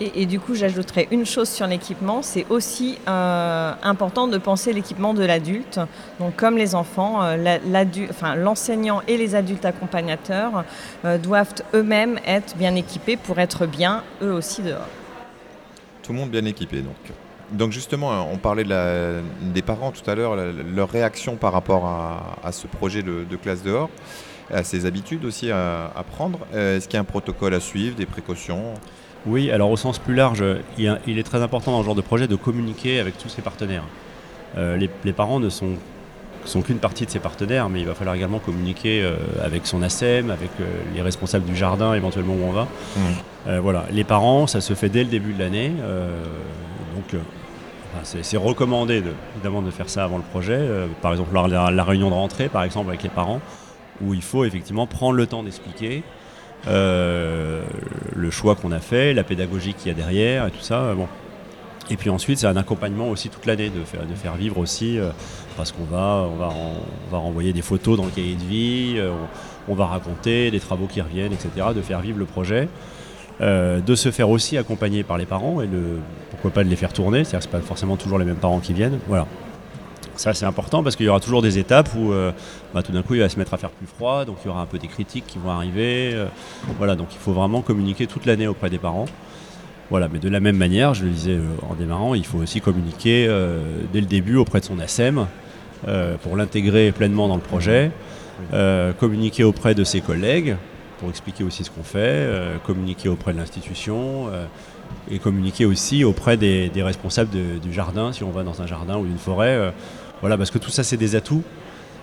Et, 0.00 0.22
et, 0.22 0.26
du 0.26 0.38
coup, 0.38 0.54
j'ajouterais 0.54 1.08
une 1.10 1.24
chose 1.24 1.48
sur 1.48 1.66
l'équipement, 1.66 2.20
c'est 2.20 2.44
aussi 2.50 2.98
euh, 3.08 3.72
important 3.82 4.28
de 4.28 4.36
penser 4.36 4.74
l'équipement 4.74 5.14
de 5.14 5.24
l'adulte. 5.24 5.80
Donc, 6.20 6.36
comme 6.36 6.58
les 6.58 6.74
enfants, 6.74 7.22
euh, 7.22 7.58
l'enseignant 8.36 8.96
enfin, 8.96 9.04
et 9.08 9.16
les 9.16 9.34
adultes 9.34 9.64
accompagnateurs 9.64 10.64
euh, 11.04 11.16
doivent 11.16 11.54
eux-mêmes 11.74 12.20
être 12.26 12.56
bien 12.56 12.74
équipés 12.74 13.16
pour 13.16 13.38
être 13.38 13.66
bien 13.66 14.02
eux 14.22 14.32
aussi 14.32 14.62
dehors. 14.62 14.88
Tout 16.02 16.12
le 16.12 16.18
monde 16.18 16.30
bien 16.30 16.44
équipé, 16.44 16.82
donc. 16.82 16.94
Donc 17.52 17.72
justement, 17.72 18.28
on 18.32 18.38
parlait 18.38 18.64
de 18.64 18.68
la, 18.68 19.20
des 19.40 19.62
parents 19.62 19.92
tout 19.92 20.08
à 20.10 20.14
l'heure, 20.14 20.36
leur 20.74 20.90
réaction 20.90 21.36
par 21.36 21.52
rapport 21.52 21.86
à, 21.86 22.38
à 22.42 22.52
ce 22.52 22.66
projet 22.66 23.02
de, 23.02 23.24
de, 23.28 23.36
classe 23.36 23.62
dehors, 23.62 23.88
à 24.52 24.64
ses 24.64 24.84
habitudes 24.84 25.24
aussi 25.24 25.50
à, 25.50 25.92
à 25.94 26.02
prendre. 26.02 26.40
Est-ce 26.52 26.88
qu'il 26.88 26.94
y 26.94 26.98
a 26.98 27.00
un 27.00 27.04
protocole 27.04 27.54
à 27.54 27.60
suivre, 27.60 27.94
des 27.94 28.06
précautions? 28.06 28.74
Oui, 29.26 29.50
alors 29.50 29.70
au 29.70 29.76
sens 29.76 29.98
plus 29.98 30.14
large, 30.14 30.42
il, 30.78 30.88
a, 30.88 30.98
il, 31.06 31.18
est 31.18 31.24
très 31.24 31.42
important 31.42 31.72
dans 31.72 31.80
ce 31.80 31.86
genre 31.86 31.94
de 31.94 32.00
projet 32.00 32.28
de 32.28 32.36
communiquer 32.36 33.00
avec 33.00 33.18
tous 33.18 33.28
ses 33.28 33.42
partenaires. 33.42 33.84
Euh, 34.56 34.76
les, 34.76 34.88
les, 35.04 35.12
parents 35.12 35.40
ne 35.40 35.48
sont, 35.48 35.74
sont 36.44 36.62
qu'une 36.62 36.78
partie 36.78 37.04
de 37.06 37.10
ses 37.10 37.18
partenaires, 37.18 37.68
mais 37.68 37.80
il 37.80 37.86
va 37.86 37.94
falloir 37.94 38.14
également 38.14 38.38
communiquer 38.38 39.02
euh, 39.02 39.16
avec 39.42 39.66
son 39.66 39.82
ASEM, 39.82 40.30
avec 40.30 40.50
euh, 40.60 40.64
les 40.94 41.02
responsables 41.02 41.44
du 41.44 41.56
jardin 41.56 41.94
éventuellement 41.94 42.34
où 42.34 42.44
on 42.46 42.52
va. 42.52 42.68
Mmh. 42.96 43.58
voilà, 43.58 43.84
les 43.90 44.04
parents, 44.04 44.46
ça 44.46 44.60
se 44.60 44.74
fait 44.74 44.88
dès 44.88 45.04
le 45.04 45.10
début 45.10 45.32
de 45.32 45.38
l'année 45.38 45.72
donc 46.96 47.14
euh, 47.14 48.18
c'est 48.22 48.36
recommandé 48.36 49.00
de, 49.00 49.12
évidemment 49.34 49.62
de 49.62 49.70
faire 49.70 49.88
ça 49.88 50.04
avant 50.04 50.16
le 50.16 50.22
projet. 50.22 50.58
Euh, 50.58 50.86
par 51.02 51.12
exemple, 51.12 51.34
la, 51.34 51.70
la, 51.70 51.84
réunion 51.84 52.08
de 52.08 52.14
rentrée, 52.14 52.48
par 52.48 52.64
exemple, 52.64 52.88
avec 52.88 53.02
les 53.02 53.08
parents, 53.08 53.40
où 54.02 54.14
il 54.14 54.22
faut 54.22 54.44
effectivement 54.44 54.86
prendre 54.86 55.14
le 55.14 55.26
temps 55.26 55.42
d'expliquer 55.42 56.02
euh, 56.66 57.62
le 58.14 58.30
choix 58.30 58.54
qu'on 58.54 58.72
a 58.72 58.80
fait, 58.80 59.14
la 59.14 59.24
pédagogie 59.24 59.74
qu'il 59.74 59.88
y 59.88 59.90
a 59.90 59.94
derrière 59.94 60.46
et 60.46 60.50
tout 60.50 60.60
ça. 60.60 60.94
Bon. 60.94 61.08
Et 61.88 61.96
puis 61.96 62.10
ensuite, 62.10 62.38
c'est 62.38 62.48
un 62.48 62.56
accompagnement 62.56 63.08
aussi 63.08 63.28
toute 63.28 63.46
l'année, 63.46 63.70
de 63.70 63.84
faire, 63.84 64.00
de 64.02 64.38
vivre 64.38 64.58
aussi, 64.58 64.98
parce 65.56 65.70
qu'on 65.70 65.84
va, 65.84 66.26
on 66.28 66.34
va, 66.34 66.48
on 66.48 67.12
va 67.12 67.18
renvoyer 67.18 67.52
des 67.52 67.62
photos 67.62 67.96
dans 67.96 68.04
le 68.04 68.10
cahier 68.10 68.34
de 68.34 68.42
vie, 68.42 69.00
on, 69.68 69.72
on, 69.72 69.76
va 69.76 69.86
raconter 69.86 70.50
des 70.50 70.58
travaux 70.58 70.88
qui 70.88 71.00
reviennent, 71.00 71.32
etc., 71.32 71.68
de 71.72 71.82
faire 71.82 72.00
vivre 72.00 72.18
le 72.18 72.24
projet. 72.24 72.68
Euh, 73.42 73.80
de 73.80 73.94
se 73.94 74.10
faire 74.10 74.30
aussi 74.30 74.56
accompagner 74.56 75.02
par 75.02 75.18
les 75.18 75.26
parents 75.26 75.60
et 75.60 75.68
pourquoi 76.30 76.50
pas 76.50 76.64
de 76.64 76.70
les 76.70 76.76
faire 76.76 76.94
tourner, 76.94 77.22
c'est-à-dire 77.22 77.40
que 77.40 77.44
ce 77.44 77.60
pas 77.60 77.60
forcément 77.60 77.96
toujours 77.96 78.18
les 78.18 78.24
mêmes 78.24 78.36
parents 78.36 78.60
qui 78.60 78.72
viennent. 78.72 78.98
Voilà. 79.08 79.26
Ça 80.14 80.32
c'est 80.32 80.46
important 80.46 80.82
parce 80.82 80.96
qu'il 80.96 81.04
y 81.04 81.08
aura 81.10 81.20
toujours 81.20 81.42
des 81.42 81.58
étapes 81.58 81.90
où 81.94 82.12
euh, 82.12 82.32
bah, 82.72 82.82
tout 82.82 82.92
d'un 82.92 83.02
coup 83.02 83.12
il 83.12 83.20
va 83.20 83.28
se 83.28 83.38
mettre 83.38 83.52
à 83.52 83.58
faire 83.58 83.68
plus 83.68 83.86
froid, 83.86 84.24
donc 84.24 84.38
il 84.42 84.48
y 84.48 84.50
aura 84.50 84.62
un 84.62 84.66
peu 84.66 84.78
des 84.78 84.86
critiques 84.86 85.26
qui 85.26 85.36
vont 85.38 85.50
arriver. 85.50 86.12
Euh, 86.14 86.28
voilà, 86.78 86.96
donc 86.96 87.08
il 87.12 87.18
faut 87.18 87.32
vraiment 87.32 87.60
communiquer 87.60 88.06
toute 88.06 88.24
l'année 88.24 88.46
auprès 88.46 88.70
des 88.70 88.78
parents. 88.78 89.04
Voilà, 89.90 90.08
mais 90.10 90.18
de 90.18 90.30
la 90.30 90.40
même 90.40 90.56
manière, 90.56 90.94
je 90.94 91.04
le 91.04 91.10
disais 91.10 91.38
en 91.68 91.74
démarrant, 91.74 92.14
il 92.14 92.24
faut 92.24 92.38
aussi 92.38 92.62
communiquer 92.62 93.28
dès 93.92 94.00
le 94.00 94.06
début 94.06 94.34
auprès 94.34 94.58
de 94.58 94.64
son 94.64 94.80
ASEM 94.80 95.26
pour 96.22 96.36
l'intégrer 96.36 96.90
pleinement 96.90 97.28
dans 97.28 97.36
le 97.36 97.40
projet, 97.40 97.92
communiquer 98.98 99.44
auprès 99.44 99.76
de 99.76 99.84
ses 99.84 100.00
collègues 100.00 100.56
pour 100.98 101.10
expliquer 101.10 101.44
aussi 101.44 101.64
ce 101.64 101.70
qu'on 101.70 101.82
fait, 101.82 101.98
euh, 101.98 102.56
communiquer 102.58 103.08
auprès 103.08 103.32
de 103.32 103.38
l'institution 103.38 104.28
euh, 104.28 104.46
et 105.10 105.18
communiquer 105.18 105.64
aussi 105.64 106.04
auprès 106.04 106.36
des, 106.36 106.70
responsables 106.76 107.30
du 107.30 107.72
jardin, 107.72 108.12
si 108.12 108.24
on 108.24 108.30
va 108.30 108.42
dans 108.42 108.62
un 108.62 108.66
jardin 108.66 108.96
ou 108.96 109.06
une 109.06 109.18
forêt. 109.18 109.56
Euh, 109.56 109.70
voilà, 110.20 110.36
parce 110.36 110.50
que 110.50 110.58
tout 110.58 110.70
ça, 110.70 110.84
c'est 110.84 110.96
des 110.96 111.16
atouts. 111.16 111.42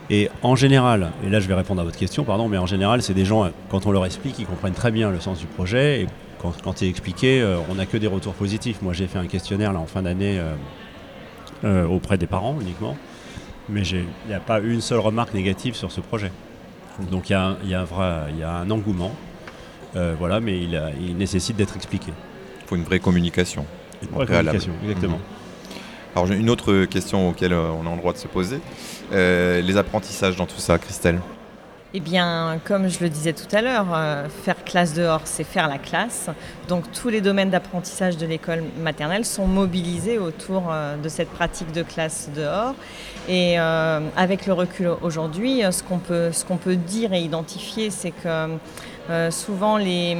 Et 0.10 0.30
en 0.42 0.56
général, 0.56 1.12
et 1.26 1.30
là 1.30 1.40
je 1.40 1.48
vais 1.48 1.54
répondre 1.54 1.80
à 1.80 1.86
votre 1.86 1.98
question, 1.98 2.26
pardon, 2.26 2.50
mais 2.50 2.58
en 2.58 2.66
général, 2.66 3.02
c'est 3.02 3.14
des 3.14 3.24
gens, 3.24 3.50
quand 3.70 3.86
on 3.86 3.92
leur 3.92 4.06
explique, 4.06 4.38
ils 4.38 4.46
comprennent 4.46 4.74
très 4.74 4.92
bien 4.92 5.10
le 5.10 5.20
sens 5.22 5.40
du 5.40 5.46
projet. 5.46 6.02
Et 6.02 6.08
quand, 6.42 6.54
quand 6.62 6.78
c'est 6.78 6.90
expliqué, 6.90 7.42
on 7.70 7.76
n'a 7.76 7.86
que 7.86 7.96
des 7.96 8.08
retours 8.08 8.34
positifs. 8.34 8.82
Moi, 8.82 8.92
j'ai 8.92 9.08
fait 9.08 9.18
un 9.18 9.28
questionnaire 9.28 9.80
en 9.80 9.86
fin 9.86 10.02
d'année 10.02 10.42
auprès 11.64 12.18
des 12.18 12.28
parents 12.28 12.58
uniquement. 12.60 12.98
Mais 13.70 13.84
il 13.88 14.06
n'y 14.28 14.34
a 14.34 14.42
pas 14.42 14.60
une 14.60 14.82
seule 14.82 15.00
remarque 15.00 15.34
négative 15.34 15.74
sur 15.74 15.90
ce 15.90 16.02
projet. 16.02 16.32
Donc 17.12 17.30
il 17.30 17.34
y, 17.34 17.36
a, 17.36 17.58
y, 17.66 17.74
a 17.74 17.86
y, 18.38 18.44
a 18.44 18.52
un 18.52 18.70
engouement, 18.70 19.12
euh, 19.96 20.16
voilà, 20.18 20.40
mais 20.40 20.62
il, 20.62 20.76
a, 20.76 20.92
il 20.92 21.18
nécessite 21.18 21.56
d'être 21.56 21.76
expliqué. 21.76 22.12
Il 22.62 22.68
faut 22.68 22.76
une 22.76 22.84
vraie 22.84 23.00
communication. 23.00 23.66
Une 24.02 24.10
vraie 24.10 24.26
communication, 24.26 24.74
exactement. 24.84 25.18
Mmh. 25.18 26.16
Alors 26.16 26.28
j'ai 26.28 26.36
une 26.36 26.50
autre 26.50 26.86
question 26.86 27.30
auquel 27.30 27.54
on 27.54 27.88
a 27.88 27.92
le 27.92 27.98
droit 27.98 28.14
de 28.14 28.20
se 28.20 28.28
poser. 28.28 28.60
Euh, 29.12 29.62
les 29.62 29.78
apprentissages 29.78 30.36
dans 30.36 30.46
tout 30.46 30.60
ça, 30.60 30.78
Christelle? 30.78 31.20
Eh 31.96 32.00
bien, 32.00 32.60
comme 32.66 32.90
je 32.90 33.02
le 33.02 33.10
disais 33.10 33.34
tout 33.34 33.56
à 33.56 33.62
l'heure, 33.62 33.86
euh, 33.94 34.28
faire 34.28 34.64
classe 34.64 34.96
dehors, 34.96 35.22
c'est 35.26 35.44
faire 35.44 35.68
la 35.68 35.78
classe. 35.78 36.32
Donc 36.68 36.92
tous 36.92 37.10
les 37.10 37.22
domaines 37.22 37.52
d'apprentissage 37.52 38.18
de 38.18 38.26
l'école 38.26 38.64
maternelle 38.82 39.26
sont 39.26 39.46
mobilisés 39.46 40.18
autour 40.18 40.72
euh, 40.72 40.98
de 40.98 41.08
cette 41.08 41.30
pratique 41.30 41.72
de 41.72 41.84
classe 41.84 42.32
dehors. 42.36 42.74
Et 43.30 43.60
euh, 43.60 44.00
avec 44.18 44.48
le 44.48 44.54
recul 44.54 44.90
aujourd'hui, 45.04 45.62
ce 45.70 45.84
qu'on 45.84 46.00
peut, 46.58 46.76
dire 46.76 47.14
et 47.14 47.20
identifier, 47.22 47.92
c'est 47.92 48.12
que 48.12 48.58
souvent 49.30 49.78
les, 49.78 50.18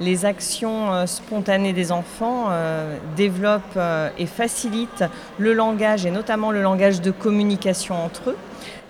les 0.00 0.24
actions 0.26 1.06
spontanées 1.06 1.72
des 1.72 1.92
enfants 1.92 2.48
développent 3.16 3.78
et 4.18 4.26
facilitent 4.26 5.04
le 5.38 5.54
langage 5.54 6.06
et 6.06 6.10
notamment 6.10 6.50
le 6.50 6.60
langage 6.60 7.00
de 7.00 7.10
communication 7.10 8.04
entre 8.04 8.30
eux. 8.30 8.36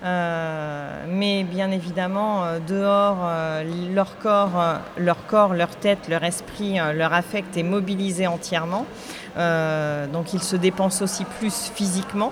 Euh, 0.03 1.05
mais 1.07 1.43
bien 1.43 1.69
évidemment, 1.69 2.43
euh, 2.43 2.59
dehors, 2.59 3.19
euh, 3.23 3.63
leur, 3.93 4.17
corps, 4.17 4.79
leur 4.97 5.25
corps, 5.27 5.53
leur 5.53 5.75
tête, 5.75 6.07
leur 6.09 6.23
esprit, 6.23 6.79
leur 6.95 7.13
affect 7.13 7.55
est 7.55 7.63
mobilisé 7.63 8.27
entièrement. 8.27 8.85
donc 9.35 10.33
ils 10.33 10.43
se 10.43 10.55
dépensent 10.55 11.03
aussi 11.03 11.23
plus 11.25 11.71
physiquement. 11.73 12.31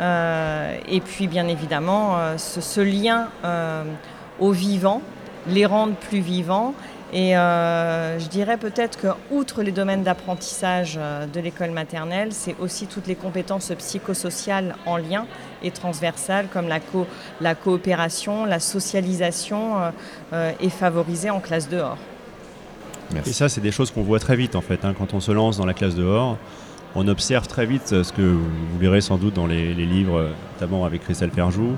et 0.00 1.00
puis 1.04 1.26
bien 1.26 1.48
évidemment, 1.48 2.16
ce, 2.38 2.60
ce 2.60 2.80
lien 2.80 3.28
au 4.38 4.52
vivant 4.52 5.02
les 5.46 5.66
rend 5.66 5.88
plus 5.92 6.20
vivants 6.20 6.74
et 7.12 7.36
euh, 7.36 8.18
je 8.20 8.28
dirais 8.28 8.56
peut-être 8.56 8.98
que, 8.98 9.08
outre 9.32 9.62
les 9.62 9.72
domaines 9.72 10.04
d'apprentissage 10.04 10.94
euh, 10.96 11.26
de 11.26 11.40
l'école 11.40 11.70
maternelle, 11.70 12.28
c'est 12.30 12.54
aussi 12.60 12.86
toutes 12.86 13.08
les 13.08 13.16
compétences 13.16 13.72
psychosociales 13.78 14.76
en 14.86 14.96
lien 14.96 15.26
et 15.62 15.72
transversales, 15.72 16.46
comme 16.52 16.68
la, 16.68 16.78
la 17.40 17.54
coopération, 17.56 18.44
la 18.44 18.60
socialisation, 18.60 19.92
euh, 20.32 20.52
est 20.60 20.68
favorisée 20.68 21.30
en 21.30 21.40
classe 21.40 21.68
dehors. 21.68 21.98
Et 23.26 23.32
ça, 23.32 23.48
c'est 23.48 23.60
des 23.60 23.72
choses 23.72 23.90
qu'on 23.90 24.02
voit 24.04 24.20
très 24.20 24.36
vite 24.36 24.54
en 24.54 24.60
fait. 24.60 24.84
Hein. 24.84 24.94
quand 24.96 25.14
on 25.14 25.20
se 25.20 25.32
lance 25.32 25.56
dans 25.56 25.66
la 25.66 25.74
classe 25.74 25.96
dehors, 25.96 26.38
on 26.94 27.08
observe 27.08 27.48
très 27.48 27.66
vite 27.66 27.88
ce 28.04 28.12
que 28.12 28.22
vous 28.22 28.80
lirez 28.80 29.00
sans 29.00 29.16
doute 29.16 29.34
dans 29.34 29.48
les, 29.48 29.74
les 29.74 29.86
livres, 29.86 30.28
notamment 30.54 30.84
avec 30.84 31.02
Christelle 31.02 31.32
Ferjou, 31.32 31.76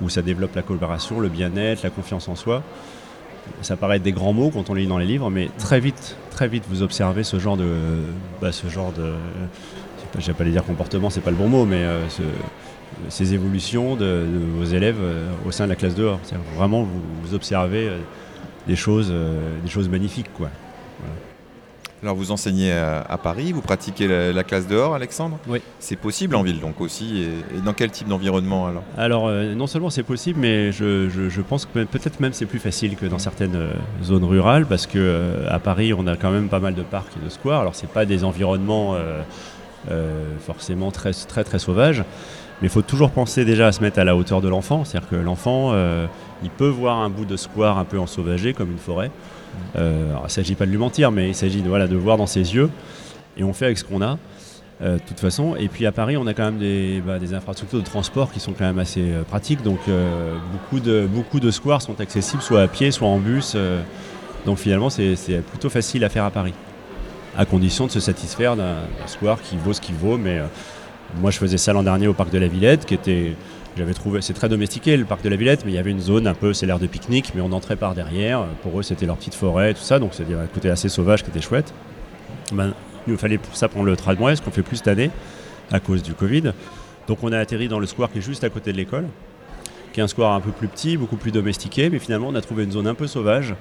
où 0.00 0.08
ça 0.08 0.22
développe 0.22 0.54
la 0.54 0.62
coopération, 0.62 1.18
le 1.18 1.28
bien-être, 1.28 1.82
la 1.82 1.90
confiance 1.90 2.28
en 2.28 2.36
soi 2.36 2.62
ça 3.62 3.76
paraît 3.76 3.96
être 3.96 4.02
des 4.02 4.12
grands 4.12 4.32
mots 4.32 4.50
quand 4.50 4.70
on 4.70 4.74
lit 4.74 4.86
dans 4.86 4.98
les 4.98 5.06
livres, 5.06 5.30
mais 5.30 5.48
très 5.58 5.80
vite, 5.80 6.16
très 6.30 6.48
vite, 6.48 6.64
vous 6.68 6.82
observez 6.82 7.24
ce 7.24 7.38
genre 7.38 7.56
de, 7.56 7.66
bah, 8.40 8.52
ce 8.52 8.68
genre 8.68 8.92
de, 8.92 9.12
je 10.18 10.26
vais 10.26 10.32
pas 10.32 10.44
les 10.44 10.50
dire 10.50 10.64
comportement, 10.64 11.10
c'est 11.10 11.20
pas 11.20 11.30
le 11.30 11.36
bon 11.36 11.48
mot, 11.48 11.64
mais 11.64 11.82
euh, 11.82 12.06
ces 13.08 13.34
évolutions 13.34 13.96
de, 13.96 14.24
vos 14.56 14.64
élèves 14.64 14.98
euh, 15.00 15.28
au 15.46 15.50
sein 15.50 15.64
de 15.64 15.70
la 15.70 15.76
classe 15.76 15.94
dehors. 15.94 16.20
Vraiment, 16.56 16.86
vous, 17.22 17.34
observez 17.34 17.88
euh, 17.88 17.98
des 18.66 18.76
choses, 18.76 19.12
des 19.62 19.70
choses 19.70 19.88
magnifiques, 19.88 20.32
quoi. 20.34 20.50
Alors 22.02 22.14
vous 22.14 22.30
enseignez 22.30 22.72
à, 22.72 23.18
Paris, 23.20 23.52
vous 23.52 23.60
pratiquez 23.60 24.06
la, 24.32 24.44
classe 24.44 24.68
dehors, 24.68 24.94
Alexandre 24.94 25.38
Oui. 25.48 25.60
C'est 25.80 25.96
possible 25.96 26.36
en 26.36 26.42
ville 26.42 26.60
donc 26.60 26.80
aussi, 26.80 27.22
et, 27.22 27.60
dans 27.60 27.72
quel 27.72 27.90
type 27.90 28.06
d'environnement 28.06 28.66
alors 28.68 28.84
Alors 28.96 29.26
euh, 29.26 29.54
non 29.54 29.66
seulement 29.66 29.90
c'est 29.90 30.04
possible, 30.04 30.38
mais 30.38 30.70
je, 30.70 31.40
pense 31.40 31.66
que 31.66 31.84
peut-être 31.84 32.20
même 32.20 32.32
c'est 32.32 32.46
plus 32.46 32.60
facile 32.60 32.96
que 32.96 33.06
dans 33.06 33.18
certaines 33.18 33.56
euh, 33.56 33.72
zones 34.02 34.24
rurales, 34.24 34.66
parce 34.66 34.86
que 34.86 34.98
euh, 34.98 35.48
à 35.48 35.58
Paris 35.58 35.92
on 35.92 36.06
a 36.06 36.16
quand 36.16 36.30
même 36.30 36.48
pas 36.48 36.60
mal 36.60 36.74
de 36.74 36.82
parcs 36.82 37.12
et 37.20 37.24
de 37.24 37.30
squares. 37.30 37.60
Alors 37.62 37.74
c'est 37.74 37.90
pas 37.90 38.04
des 38.04 38.22
environnements 38.22 38.96
forcément 40.40 40.90
très 40.90 41.12
très 41.12 41.58
sauvages, 41.58 42.04
mais 42.60 42.68
il 42.68 42.70
faut 42.70 42.82
toujours 42.82 43.10
penser 43.10 43.44
déjà 43.44 43.68
à 43.68 43.72
se 43.72 43.80
mettre 43.80 43.98
à 43.98 44.04
la 44.04 44.16
hauteur 44.16 44.40
de 44.40 44.48
l'enfant, 44.48 44.84
c'est-à-dire 44.84 45.08
que 45.08 45.16
l'enfant 45.16 45.72
il 46.42 46.50
peut 46.50 46.68
voir 46.68 46.98
un 46.98 47.10
bout 47.10 47.24
de 47.24 47.36
square 47.36 47.78
un 47.78 47.84
peu 47.84 47.98
ensauvagé 47.98 48.52
comme 48.52 48.70
une 48.70 48.78
forêt. 48.78 49.10
Euh, 49.76 50.14
il 50.18 50.22
ne 50.22 50.28
s'agit 50.28 50.54
pas 50.54 50.66
de 50.66 50.70
lui 50.70 50.78
mentir, 50.78 51.10
mais 51.10 51.28
il 51.28 51.34
s'agit 51.34 51.62
de, 51.62 51.68
voilà, 51.68 51.86
voir 51.86 52.16
dans 52.16 52.26
ses 52.26 52.54
yeux. 52.54 52.70
Et 53.36 53.44
on 53.44 53.52
fait 53.52 53.66
avec 53.66 53.78
ce 53.78 53.84
qu'on 53.84 54.02
a. 54.02 54.18
Euh, 54.80 54.94
de 54.94 55.00
toute 55.08 55.18
façon. 55.18 55.56
Et 55.56 55.66
puis 55.66 55.86
à 55.86 55.92
Paris, 55.92 56.16
on 56.16 56.28
a 56.28 56.34
quand 56.34 56.44
même 56.44 56.58
des, 56.58 57.02
bah, 57.04 57.14
infrastructures 57.32 57.80
de 57.80 57.84
transport 57.84 58.30
qui 58.30 58.38
sont 58.38 58.52
quand 58.52 58.64
même 58.64 58.78
assez 58.78 59.02
euh, 59.02 59.24
pratiques. 59.24 59.62
Donc 59.62 59.80
beaucoup 61.12 61.40
de 61.40 61.50
squares 61.50 61.82
sont 61.82 62.00
accessibles 62.00 62.42
soit 62.42 62.62
à 62.62 62.68
pied, 62.68 62.92
soit 62.92 63.08
en 63.08 63.18
bus. 63.18 63.56
donc 64.46 64.58
finalement, 64.58 64.88
c'est 64.90 65.42
plutôt 65.50 65.68
facile 65.68 66.04
à 66.04 66.08
faire 66.08 66.24
à 66.24 66.30
Paris. 66.30 66.54
À 67.38 67.46
condition 67.46 67.86
de 67.86 67.90
se 67.90 68.00
satisfaire 68.00 68.56
d'un 68.56 68.76
square 69.06 69.40
qui 69.40 69.56
vaut 69.56 69.72
ce 69.72 69.80
qu'il 69.80 69.94
vaut. 69.94 70.18
Mais 70.18 70.42
moi, 71.20 71.30
je 71.30 71.38
faisais 71.38 71.56
ça 71.56 71.72
l'an 71.72 71.82
dernier 71.82 72.06
au 72.06 72.12
parc 72.12 72.30
de 72.30 72.38
la 72.38 72.48
Villette, 72.48 72.84
qui 72.84 72.92
était 72.94 73.36
j'avais 73.78 73.94
trouvé, 73.94 74.20
c'est 74.22 74.32
très 74.32 74.48
domestiqué 74.48 74.96
le 74.96 75.04
parc 75.04 75.22
de 75.22 75.28
la 75.28 75.36
Villette, 75.36 75.64
mais 75.64 75.70
il 75.70 75.76
y 75.76 75.78
avait 75.78 75.92
une 75.92 76.00
zone 76.00 76.26
un 76.26 76.34
peu, 76.34 76.52
c'est 76.52 76.66
l'air 76.66 76.80
de 76.80 76.88
pique-nique, 76.88 77.30
mais 77.36 77.40
on 77.40 77.52
entrait 77.52 77.76
par 77.76 77.94
derrière. 77.94 78.44
Pour 78.62 78.80
eux, 78.80 78.82
c'était 78.82 79.06
leur 79.06 79.16
petite 79.16 79.36
forêt, 79.36 79.72
tout 79.72 79.82
ça, 79.82 80.00
donc 80.00 80.14
c'était 80.14 80.34
un 80.34 80.46
côté 80.46 80.68
assez 80.68 80.88
sauvage 80.88 81.22
qui 81.22 81.30
était 81.30 81.40
chouette. 81.40 81.72
Ben, 82.50 82.74
il 83.06 83.12
nous 83.12 83.18
fallait 83.18 83.38
pour 83.38 83.56
ça 83.56 83.68
prendre 83.68 83.86
le 83.86 83.94
tramway, 83.94 84.34
ce 84.34 84.42
qu'on 84.42 84.50
fait 84.50 84.62
plus 84.62 84.78
cette 84.78 84.88
année 84.88 85.12
à 85.70 85.78
cause 85.78 86.02
du 86.02 86.14
Covid. 86.14 86.52
Donc 87.06 87.18
on 87.22 87.30
a 87.30 87.38
atterri 87.38 87.68
dans 87.68 87.78
le 87.78 87.86
square 87.86 88.10
qui 88.10 88.18
est 88.18 88.22
juste 88.22 88.42
à 88.42 88.50
côté 88.50 88.72
de 88.72 88.76
l'école, 88.76 89.06
qui 89.92 90.00
est 90.00 90.02
un 90.02 90.08
square 90.08 90.32
un 90.32 90.40
peu 90.40 90.50
plus 90.50 90.66
petit, 90.66 90.96
beaucoup 90.96 91.16
plus 91.16 91.30
domestiqué, 91.30 91.88
mais 91.88 92.00
finalement 92.00 92.28
on 92.28 92.34
a 92.34 92.40
trouvé 92.40 92.64
une 92.64 92.72
zone 92.72 92.88
un 92.88 92.94
peu 92.94 93.06
sauvage 93.06 93.54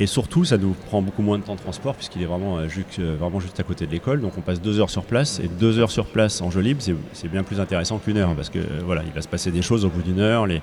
et 0.00 0.06
surtout, 0.06 0.44
ça 0.44 0.58
nous 0.58 0.74
prend 0.86 1.02
beaucoup 1.02 1.22
moins 1.22 1.38
de 1.38 1.42
temps 1.42 1.56
de 1.56 1.60
transport 1.60 1.96
puisqu'il 1.96 2.22
est 2.22 2.26
vraiment, 2.26 2.58
euh, 2.58 2.68
juste, 2.68 3.00
euh, 3.00 3.16
vraiment 3.18 3.40
juste 3.40 3.58
à 3.58 3.64
côté 3.64 3.84
de 3.86 3.90
l'école. 3.90 4.20
Donc 4.20 4.32
on 4.38 4.42
passe 4.42 4.60
deux 4.60 4.78
heures 4.78 4.90
sur 4.90 5.02
place. 5.02 5.40
Et 5.40 5.48
deux 5.48 5.78
heures 5.80 5.90
sur 5.90 6.06
place 6.06 6.40
en 6.40 6.50
Jolib, 6.50 6.78
c'est 7.12 7.28
bien 7.28 7.42
plus 7.42 7.58
intéressant 7.58 7.98
qu'une 7.98 8.16
heure. 8.16 8.34
Parce 8.34 8.48
que 8.48 8.60
voilà, 8.84 9.02
il 9.04 9.12
va 9.12 9.22
se 9.22 9.28
passer 9.28 9.50
des 9.50 9.62
choses 9.62 9.84
au 9.84 9.88
bout 9.88 10.02
d'une 10.02 10.20
heure. 10.20 10.46
Les, 10.46 10.62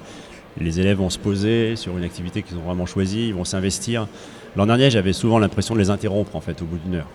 élèves 0.80 0.98
vont 0.98 1.10
se 1.10 1.20
poser 1.20 1.76
sur 1.76 1.98
une 1.98 2.06
activité 2.06 2.44
qu'ils 2.44 2.56
ont 2.58 2.62
vraiment 2.62 2.86
choisie. 2.86 3.28
Ils 3.28 3.34
vont 3.34 3.44
s'investir. 3.44 4.08
L'an 4.56 4.68
dernier, 4.68 4.90
j'avais 4.90 5.12
souvent 5.12 5.38
l'impression 5.38 5.76
de 5.76 5.80
les 5.80 5.90
interrompre 5.90 6.34
en 6.38 6.42
fait 6.42 6.62
au 6.62 6.66
bout 6.66 6.78
d'une 6.78 6.96
heure. 6.96 7.10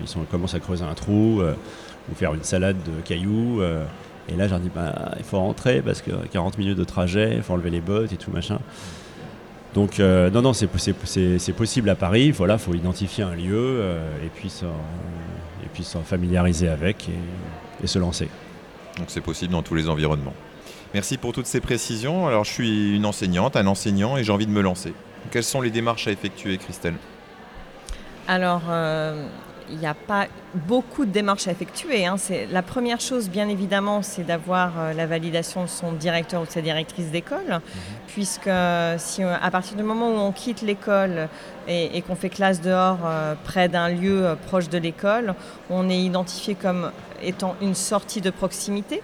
Ils, 0.00 0.26
commencent 0.30 0.54
à 0.54 0.60
creuser 0.60 0.84
un 0.84 0.94
trou 0.94 1.42
euh, 1.42 1.52
ou 2.10 2.14
faire 2.14 2.32
une 2.32 2.44
salade 2.44 2.76
de 2.82 3.02
cailloux. 3.04 3.60
et 4.30 4.36
là, 4.36 4.48
j'ai 4.48 4.58
dit, 4.58 4.70
bah, 4.74 5.12
il 5.18 5.24
faut 5.24 5.38
rentrer 5.38 5.82
parce 5.82 6.00
que 6.00 6.12
40 6.32 6.56
minutes 6.56 6.78
de 6.78 6.84
trajet, 6.84 7.34
il 7.36 7.42
faut 7.42 7.52
enlever 7.52 7.68
les 7.68 7.82
bottes 7.82 8.14
et 8.14 8.16
tout 8.16 8.30
machin. 8.30 8.58
Donc 9.74 10.00
euh, 10.00 10.30
non, 10.30 10.42
non, 10.42 10.52
c'est 10.52 10.66
possible 11.52 11.90
à 11.90 11.94
Paris. 11.94 12.30
Voilà, 12.30 12.54
il 12.54 12.60
faut 12.60 12.74
identifier 12.74 13.24
un 13.24 13.34
lieu 13.34 13.52
euh, 13.54 14.24
et 14.24 14.28
puis 14.28 14.52
et 15.64 15.68
puis 15.72 15.84
s'en 15.84 16.02
familiariser 16.02 16.68
avec 16.68 17.08
et, 17.82 17.86
se 17.86 17.98
lancer. 17.98 18.28
Donc 18.98 19.06
c'est 19.08 19.20
possible 19.20 19.52
dans 19.52 19.62
tous 19.62 19.74
les 19.74 19.88
environnements. 19.88 20.34
Merci 20.94 21.18
pour 21.18 21.32
toutes 21.32 21.46
ces 21.46 21.60
précisions. 21.60 22.26
Alors 22.26 22.44
je 22.44 22.50
suis 22.50 22.96
une 22.96 23.04
enseignante, 23.04 23.56
un 23.56 23.66
enseignant 23.66 24.16
et 24.16 24.24
j'ai 24.24 24.32
envie 24.32 24.46
de 24.46 24.52
me 24.52 24.62
lancer. 24.62 24.94
Quelles 25.30 25.44
sont 25.44 25.60
les 25.60 25.70
démarches 25.70 26.08
à 26.08 26.10
effectuer, 26.10 26.56
Christelle? 26.56 26.94
Alors, 28.26 28.62
euh, 28.68 29.26
il 29.70 29.78
n'y 29.78 29.86
a 29.86 29.94
pas 29.94 30.26
beaucoup 30.54 31.04
de 31.04 31.10
démarches 31.10 31.48
à 31.48 31.52
effectuer. 31.52 32.06
Hein. 32.06 32.16
La 32.50 32.62
première 32.62 33.00
chose, 33.00 33.28
bien 33.28 33.48
évidemment, 33.48 34.02
c'est 34.02 34.24
d'avoir 34.24 34.72
euh, 34.78 34.92
la 34.92 35.06
validation 35.06 35.62
de 35.62 35.68
son 35.68 35.92
directeur 35.92 36.42
ou 36.42 36.46
de 36.46 36.50
sa 36.50 36.60
directrice 36.60 37.10
d'école, 37.10 37.46
mhm. 37.48 37.60
puisque 38.06 38.50
si, 38.98 39.22
euh, 39.22 39.36
à 39.40 39.50
partir 39.50 39.76
du 39.76 39.82
moment 39.82 40.08
où 40.10 40.18
on 40.18 40.32
quitte 40.32 40.62
l'école 40.62 41.28
et, 41.66 42.02
qu'on 42.02 42.14
fait 42.14 42.30
classe 42.30 42.60
dehors 42.60 42.98
euh, 43.04 43.34
près 43.44 43.68
d'un 43.68 43.88
lieu 43.88 44.36
proche 44.46 44.68
de 44.68 44.78
l'école, 44.78 45.34
on 45.70 45.88
est 45.90 45.98
identifié 45.98 46.54
comme 46.54 46.90
étant 47.22 47.56
une 47.60 47.74
sortie 47.74 48.20
de 48.20 48.30
proximité. 48.30 49.02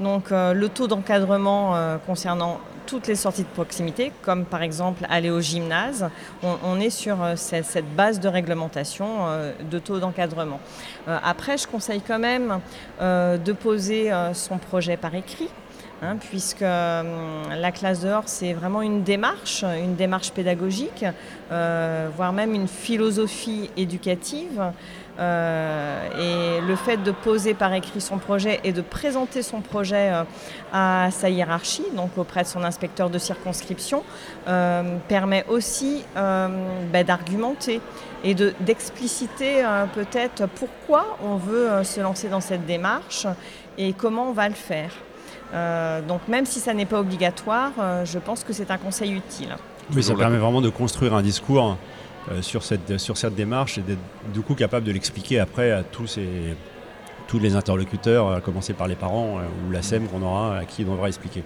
Donc 0.00 0.26
le 0.30 0.66
taux 0.68 0.88
d'encadrement 0.88 1.74
concernant 2.06 2.60
toutes 2.86 3.08
les 3.08 3.16
sorties 3.16 3.42
de 3.42 3.48
proximité, 3.48 4.12
comme 4.22 4.44
par 4.44 4.62
exemple 4.62 5.04
aller 5.10 5.30
au 5.30 5.40
gymnase, 5.40 6.08
on, 6.42 6.80
est 6.80 6.90
sur 6.90 7.22
euh, 7.22 7.34
cette, 7.36 7.94
base 7.94 8.20
de 8.20 8.28
réglementation 8.28 9.06
euh, 9.26 9.52
de 9.70 9.78
taux 9.78 9.98
d'encadrement. 9.98 10.60
Euh, 11.08 11.18
après, 11.22 11.58
je 11.58 11.66
conseille 11.66 12.00
quand 12.00 12.18
même 12.18 12.60
de 13.00 13.52
poser 13.52 14.10
son 14.32 14.58
projet 14.58 14.96
par 14.96 15.14
écrit. 15.14 15.48
Hein, 16.02 16.16
puisque 16.18 16.60
la 16.60 17.72
classe 17.72 18.00
dehors, 18.00 18.24
c'est 18.26 18.52
vraiment 18.52 18.82
une 18.82 19.02
démarche, 19.02 19.64
une 19.64 19.94
démarche 19.94 20.30
pédagogique, 20.30 21.04
voire 21.48 22.32
même 22.34 22.54
une 22.54 22.68
philosophie 22.68 23.70
éducative. 23.78 24.60
Euh, 25.18 26.58
et 26.58 26.60
le 26.66 26.76
fait 26.76 26.98
de 26.98 27.10
poser 27.10 27.54
par 27.54 27.72
écrit 27.72 28.00
son 28.00 28.18
projet 28.18 28.60
et 28.64 28.72
de 28.72 28.82
présenter 28.82 29.42
son 29.42 29.60
projet 29.62 30.12
euh, 30.12 30.24
à 30.72 31.08
sa 31.10 31.30
hiérarchie, 31.30 31.86
donc 31.94 32.10
auprès 32.18 32.42
de 32.42 32.48
son 32.48 32.62
inspecteur 32.64 33.08
de 33.08 33.18
circonscription, 33.18 34.02
euh, 34.46 34.98
permet 35.08 35.44
aussi 35.48 36.04
ben, 36.14 37.04
d'argumenter 37.06 37.80
et 38.24 38.34
d'expliciter 38.34 39.64
peut-être 39.94 40.46
pourquoi 40.46 41.16
on 41.22 41.36
veut 41.36 41.84
se 41.84 42.00
lancer 42.00 42.28
dans 42.28 42.40
cette 42.40 42.66
démarche 42.66 43.26
et 43.78 43.92
comment 43.92 44.30
on 44.30 44.32
va 44.32 44.48
le 44.48 44.54
faire. 44.54 44.90
donc 46.08 46.26
même 46.28 46.46
si 46.46 46.60
ça 46.60 46.74
n'est 46.74 46.86
pas 46.86 47.00
obligatoire, 47.00 47.72
je 48.04 48.18
pense 48.18 48.42
que 48.42 48.52
c'est 48.52 48.70
un 48.70 48.78
conseil 48.78 49.12
utile. 49.12 49.56
Oui, 49.94 50.02
ça 50.02 50.14
permet 50.14 50.38
vraiment 50.38 50.60
de 50.60 50.70
construire 50.70 51.14
un 51.14 51.22
discours 51.22 51.76
sur, 52.40 52.62
cette, 52.62 52.98
sur 52.98 53.16
cette 53.16 53.34
démarche 53.34 53.78
et 53.78 53.82
d'être 53.82 54.00
du 54.32 54.40
coup 54.40 54.54
capable 54.54 54.86
de 54.86 54.92
l'expliquer 54.92 55.38
après 55.38 55.70
à 55.70 55.82
tous, 55.82 56.18
tous 57.26 57.38
les 57.38 57.54
interlocuteurs, 57.54 58.32
à 58.32 58.40
commencer 58.40 58.72
par 58.72 58.88
les 58.88 58.94
parents 58.96 59.38
euh, 59.38 59.42
ou 59.66 59.72
la 59.72 59.82
SEM 59.82 60.06
qu'on 60.08 60.22
aura, 60.22 60.58
à 60.58 60.64
qui 60.64 60.84
on 60.88 60.92
devra 60.92 61.08
expliquer. 61.08 61.42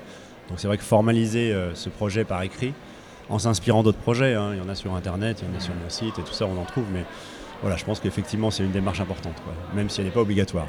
Donc 0.48 0.58
c'est 0.60 0.66
vrai 0.66 0.76
que 0.78 0.82
formaliser 0.82 1.52
euh, 1.52 1.74
ce 1.74 1.88
projet 1.88 2.24
par 2.24 2.42
écrit, 2.42 2.74
en 3.28 3.38
s'inspirant 3.38 3.82
d'autres 3.82 3.98
projets. 3.98 4.34
hein. 4.34 4.50
Il 4.52 4.58
y 4.58 4.60
en 4.60 4.68
a 4.68 4.74
sur 4.74 4.94
Internet, 4.94 5.42
il 5.42 5.50
y 5.50 5.54
en 5.54 5.56
a 5.56 5.60
sur 5.60 5.74
mon 5.74 5.88
site 5.88 6.18
et 6.18 6.22
tout 6.22 6.32
ça, 6.32 6.46
on 6.46 6.60
en 6.60 6.64
trouve. 6.64 6.84
Mais 6.92 7.04
voilà, 7.62 7.76
je 7.76 7.84
pense 7.84 8.00
qu'effectivement, 8.00 8.50
c'est 8.50 8.64
une 8.64 8.72
démarche 8.72 9.00
importante, 9.00 9.36
même 9.74 9.88
si 9.88 10.00
elle 10.00 10.06
n'est 10.06 10.12
pas 10.12 10.20
obligatoire. 10.20 10.66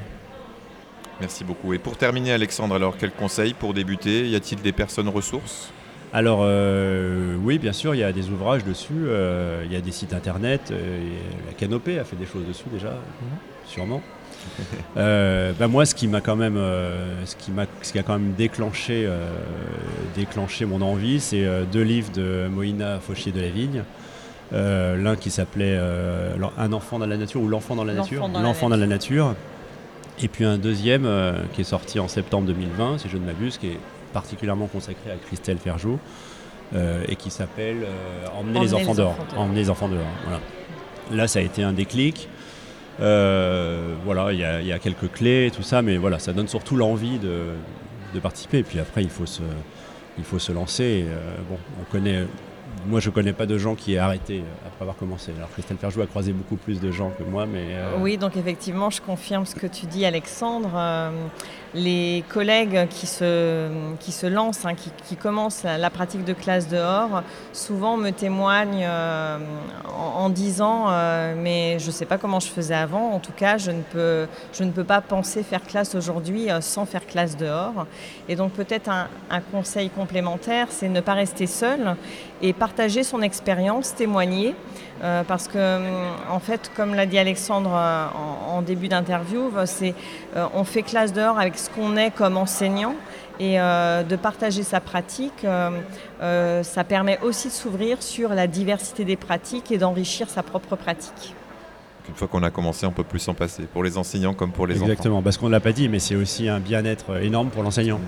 Merci 1.20 1.44
beaucoup. 1.44 1.74
Et 1.74 1.80
pour 1.80 1.98
terminer, 1.98 2.32
Alexandre, 2.34 2.76
alors 2.76 2.96
quel 2.98 3.12
conseil 3.12 3.54
pour 3.54 3.74
débuter? 3.74 4.28
Y 4.28 4.36
a-t-il 4.36 4.62
des 4.62 4.72
personnes 4.72 5.10
ressources? 5.10 5.72
Alors 6.14 6.40
euh, 6.44 7.36
oui, 7.42 7.58
bien 7.58 7.72
sûr, 7.74 7.96
il 7.96 8.00
y 8.00 8.04
a 8.04 8.12
des 8.12 8.30
ouvrages 8.30 8.66
dessus, 8.66 8.92
euh, 9.06 9.64
il 9.66 9.72
y 9.72 9.76
a 9.78 9.82
des 9.82 9.92
sites 9.92 10.14
internet, 10.14 10.70
euh, 10.72 11.00
la 11.48 11.54
Canopée 11.54 12.00
a 12.00 12.04
fait 12.04 12.18
des 12.18 12.26
choses 12.26 12.46
dessus 12.48 12.66
déjà, 12.72 12.94
sûrement. 13.66 14.02
Euh, 14.98 15.54
bah, 15.58 15.68
moi, 15.68 15.86
ce 15.86 15.94
qui 15.94 16.08
m'a 16.08 16.20
quand 16.20 16.36
même, 16.36 16.58
euh, 16.58 17.26
ce 17.26 17.36
qui 17.36 17.52
m'a, 17.52 17.66
ce 17.84 17.92
qui 17.94 18.00
a 18.00 18.04
quand 18.04 18.14
même 18.18 18.34
déclenché, 18.34 19.06
euh, 19.06 19.30
déclenché 20.16 20.66
mon 20.66 20.82
envie, 20.82 21.20
c'est 21.20 21.46
euh, 21.46 21.64
deux 21.72 21.84
livres 21.84 22.12
de 22.12 22.48
Moïna 22.52 23.00
Fauchier 23.00 23.32
de 23.32 23.40
la 23.40 23.50
Vigne. 23.50 23.84
Euh, 24.52 24.98
L'un 24.98 25.16
qui 25.16 25.30
s'appelait 25.30 25.78
euh, 25.78 26.36
Un 26.58 26.74
enfant 26.74 26.98
dans 27.00 27.06
la 27.06 27.18
nature 27.18 27.40
ou 27.42 27.48
L'enfant 27.48 27.76
dans 27.76 27.84
la 27.86 27.94
L'enfant 27.94 28.04
nature. 28.16 28.28
dans 28.30 28.40
la 28.40 28.44
L'enfant 28.44 28.70
dans 28.70 28.78
la 28.78 28.88
nature. 28.88 29.36
Et 30.22 30.28
puis 30.28 30.44
un 30.44 30.58
deuxième 30.58 31.06
euh, 31.06 31.34
qui 31.54 31.62
est 31.62 31.66
sorti 31.66 32.00
en 32.00 32.08
septembre 32.08 32.48
2020, 32.48 32.98
si 32.98 33.10
je 33.10 33.18
ne 33.18 33.26
m'abuse, 33.26 33.58
qui 33.60 33.68
est 33.68 33.80
particulièrement 34.14 34.68
consacré 34.68 35.12
à 35.12 35.16
Christelle 35.16 35.58
Ferjou 35.58 36.00
euh, 36.74 37.04
et 37.08 37.16
qui 37.16 37.30
s'appelle 37.30 37.84
euh, 37.84 38.28
Emmener, 38.40 38.60
les 38.62 38.74
enfants 38.74 38.94
dehors. 38.96 39.16
dehors. 39.32 39.42
Emmener 39.42 39.60
les 39.62 39.70
enfants 39.70 39.90
dehors. 39.90 40.06
Voilà. 40.24 40.40
Là, 41.12 41.28
ça 41.28 41.40
a 41.40 41.42
été 41.42 41.64
un 41.64 41.74
déclic. 41.74 42.30
Euh, 43.00 43.96
voilà, 44.06 44.32
il 44.32 44.40
y, 44.40 44.44
a- 44.44 44.62
il 44.62 44.68
y 44.68 44.72
a 44.74 44.80
quelques 44.80 45.12
clés 45.12 45.48
et 45.48 45.52
tout 45.52 45.64
ça, 45.64 45.82
mais 45.82 45.98
voilà, 45.98 46.20
ça 46.20 46.34
donne 46.34 46.48
surtout 46.48 46.76
l'envie 46.76 47.18
de, 47.20 47.46
de 48.14 48.20
participer. 48.20 48.60
Et 48.60 48.64
puis 48.64 48.80
après, 48.80 49.02
il 49.04 49.10
faut 49.10 49.26
se, 49.26 49.42
il 50.18 50.24
faut 50.24 50.40
se 50.40 50.52
lancer. 50.52 51.06
Euh, 51.08 51.36
bon, 51.50 51.58
on 51.82 51.92
connaît. 51.92 52.26
Moi, 52.88 53.00
je 53.00 53.12
connais 53.12 53.34
pas 53.34 53.46
de 53.46 53.58
gens 53.58 53.76
qui 53.76 53.94
aient 53.94 54.00
arrêté 54.00 54.44
après 54.66 54.82
avoir 54.82 54.96
commencé. 54.96 55.32
Alors, 55.38 55.50
Christelle 55.52 55.78
Ferjou 55.78 56.02
a 56.02 56.08
croisé 56.08 56.34
beaucoup 56.34 56.56
plus 56.56 56.80
de 56.80 56.92
gens 56.92 57.12
que 57.12 57.24
moi, 57.24 57.46
mais 57.46 57.68
euh, 57.70 57.98
Oui, 58.00 58.18
donc 58.18 58.38
effectivement, 58.38 58.90
je 58.90 59.02
confirme 59.02 59.46
ce 59.46 59.54
que 59.54 59.68
tu 59.68 59.86
dis, 59.86 60.04
Alexandre. 60.04 60.72
Euh, 60.76 61.12
les 61.74 62.26
collègues 62.28 62.90
qui 62.90 63.08
se, 63.08 63.70
qui 64.00 64.12
se 64.12 64.26
lancent, 64.26 64.66
hein, 64.66 64.74
qui, 64.74 64.90
qui 65.08 65.16
commencent 65.16 65.64
la, 65.64 65.90
pratique 65.90 66.26
de 66.26 66.34
classe 66.34 66.68
dehors, 66.68 67.24
souvent 67.54 67.96
me 67.96 68.10
témoignent 68.10 68.84
euh, 68.84 69.38
en, 69.96 70.30
disant 70.30 70.88
Mais 71.38 71.80
je 71.80 71.86
ne 71.86 71.92
sais 71.92 72.06
pas 72.06 72.18
comment 72.18 72.42
je 72.42 72.50
faisais 72.50 72.76
avant. 72.76 73.12
En 73.14 73.20
tout 73.20 73.32
cas, 73.32 73.58
je 73.58 73.72
ne 73.72 73.84
peux, 73.84 74.28
je 74.52 74.66
ne 74.66 74.72
peux 74.72 74.84
pas 74.84 75.00
penser 75.00 75.44
faire 75.44 75.64
classe 75.64 75.96
aujourd'hui 75.96 76.48
sans 76.60 76.86
faire 76.86 77.06
classe 77.06 77.38
dehors. 77.38 77.88
Et 78.28 78.36
donc, 78.36 78.52
peut-être 78.52 78.90
un, 78.90 79.08
un 79.30 79.40
conseil 79.40 79.90
complémentaire, 79.90 80.68
c'est 80.72 80.90
ne 80.90 81.00
pas 81.00 81.14
rester 81.14 81.48
seul 81.48 81.96
et 82.42 82.54
partager 82.62 83.02
son 83.04 83.24
expérience, 83.24 83.96
témoigner. 83.96 84.54
Euh, 85.04 85.24
parce 85.28 85.48
que, 85.48 85.78
hum, 85.78 85.84
en 86.30 86.40
fait, 86.40 86.70
comme 86.76 86.94
l'a 86.94 87.08
dit 87.08 87.18
Alexandre 87.18 87.72
euh, 87.74 88.06
en, 88.52 88.58
en 88.58 88.62
début 88.62 88.88
d'interview, 88.88 89.52
euh, 89.58 89.64
c'est 89.66 89.96
euh, 90.36 90.46
on 90.54 90.64
fait 90.64 90.84
classe 90.84 91.12
dehors 91.12 91.40
avec 91.40 91.58
ce 91.58 91.72
qu'on 91.72 91.98
est 91.98 92.12
comme 92.12 92.38
enseignant 92.38 92.94
et 93.40 93.60
euh, 93.60 94.04
de 94.04 94.16
partager 94.16 94.62
sa 94.62 94.80
pratique, 94.80 95.44
euh, 95.44 95.72
euh, 96.22 96.62
ça 96.62 96.84
permet 96.84 97.18
aussi 97.24 97.48
de 97.48 97.54
s'ouvrir 97.54 98.04
sur 98.04 98.30
la 98.36 98.46
diversité 98.46 99.04
des 99.06 99.16
pratiques 99.16 99.72
et 99.72 99.80
d'enrichir 99.80 100.30
sa 100.30 100.44
propre 100.44 100.76
pratique. 100.76 101.34
Une 102.08 102.14
fois 102.16 102.28
qu'on 102.28 102.44
a 102.44 102.52
commencé, 102.52 102.86
on 102.86 102.92
peut 102.92 103.04
plus 103.04 103.18
s'en 103.18 103.34
passer, 103.34 103.64
pour 103.64 103.84
les 103.84 103.98
enseignants 103.98 104.36
comme 104.36 104.52
pour 104.52 104.68
les 104.68 104.80
Exactement, 104.80 105.24
parce 105.24 105.38
qu'on 105.40 105.48
ne 105.48 105.52
l'a 105.52 105.60
pas 105.60 105.72
dit, 105.72 105.90
mais 105.90 105.98
c'est 105.98 106.16
aussi 106.16 106.48
un 106.48 106.60
bien-être 106.60 107.24
énorme 107.24 107.50
pour 107.50 107.64
l'enseignant. 107.64 108.00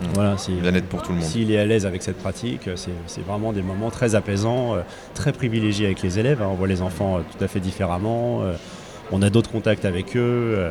Mmh. 0.00 0.04
Voilà, 0.14 0.38
si-. 0.38 0.52
Bien-être 0.52 0.86
pour 0.86 1.02
tout 1.02 1.12
le 1.12 1.18
monde. 1.18 1.26
S'il 1.26 1.50
est 1.50 1.58
à 1.58 1.64
l'aise 1.66 1.86
avec 1.86 2.02
cette 2.02 2.18
pratique, 2.18 2.68
euh, 2.68 2.76
c'est 3.06 3.24
vraiment 3.24 3.52
des 3.52 3.62
moments 3.62 3.90
très 3.90 4.14
apaisants, 4.14 4.74
euh, 4.74 4.80
très 5.14 5.32
privilégiés 5.32 5.86
avec 5.86 6.02
les 6.02 6.18
élèves. 6.18 6.40
hein. 6.42 6.48
On 6.50 6.54
voit 6.54 6.68
les 6.68 6.82
enfants 6.82 7.18
euh, 7.18 7.20
tout 7.36 7.42
à 7.44 7.48
fait 7.48 7.60
différemment. 7.60 8.42
On 9.12 9.22
a 9.22 9.30
d'autres 9.30 9.50
contacts 9.50 9.84
avec 9.84 10.16
eux. 10.16 10.70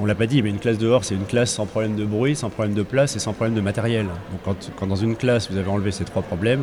On 0.00 0.06
l'a 0.06 0.14
pas 0.14 0.26
dit, 0.26 0.42
mais 0.42 0.50
une 0.50 0.58
classe 0.58 0.78
dehors, 0.78 1.04
c'est 1.04 1.14
une 1.14 1.26
classe 1.26 1.52
sans 1.52 1.66
problème 1.66 1.94
de 1.94 2.04
bruit, 2.04 2.34
sans 2.34 2.50
problème 2.50 2.74
de 2.74 2.82
place 2.82 3.14
et 3.14 3.18
sans 3.20 3.32
problème 3.32 3.54
de 3.54 3.60
matériel. 3.60 4.06
Donc 4.06 4.40
quand, 4.44 4.72
quand 4.76 4.86
dans 4.86 4.96
une 4.96 5.14
classe, 5.14 5.50
vous 5.50 5.56
avez 5.56 5.68
enlevé 5.68 5.92
ces 5.92 6.04
trois 6.04 6.22
problèmes, 6.22 6.62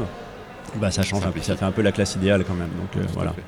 bah, 0.76 0.92
ça 0.92 1.04
change 1.04 1.26
un 1.26 1.32
peu. 1.32 1.40
Ça 1.42 1.56
fait 1.56 1.66
un 1.66 1.72
peu 1.72 1.82
la 1.82 1.92
classe 1.92 2.16
idéale 2.16 2.44
quand 2.46 2.56
même. 2.56 2.70
Donc 2.70 2.98
euh, 2.98 3.08
voilà. 3.14 3.32
fait. 3.34 3.44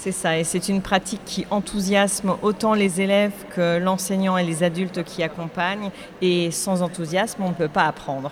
C'est 0.00 0.12
ça, 0.12 0.38
et 0.38 0.44
c'est 0.44 0.68
une 0.68 0.80
pratique 0.80 1.22
qui 1.26 1.44
enthousiasme 1.50 2.36
autant 2.42 2.74
les 2.74 3.00
élèves 3.00 3.32
que 3.56 3.78
l'enseignant 3.78 4.38
et 4.38 4.44
les 4.44 4.62
adultes 4.62 5.02
qui 5.02 5.24
accompagnent. 5.24 5.90
Et 6.22 6.52
sans 6.52 6.82
enthousiasme, 6.82 7.42
on 7.42 7.48
ne 7.48 7.54
peut 7.54 7.68
pas 7.68 7.82
apprendre. 7.82 8.30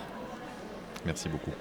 Merci 1.05 1.27
beaucoup. 1.27 1.51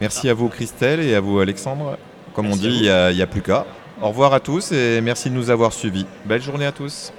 Merci 0.00 0.28
à 0.28 0.34
vous 0.34 0.48
Christelle 0.48 0.98
et 1.00 1.14
à 1.14 1.20
vous 1.20 1.38
Alexandre. 1.38 1.96
Comme 2.34 2.46
Merci 2.46 2.66
on 2.66 2.68
dit, 2.68 2.78
il 2.78 3.14
n'y 3.16 3.22
a 3.22 3.26
plus 3.28 3.42
qu'à. 3.42 3.64
Au 4.00 4.08
revoir 4.08 4.34
à 4.34 4.40
tous 4.40 4.72
et 4.72 5.00
merci 5.00 5.30
de 5.30 5.34
nous 5.36 5.50
avoir 5.50 5.72
suivis. 5.72 6.06
Belle 6.24 6.42
journée 6.42 6.66
à 6.66 6.72
tous. 6.72 7.12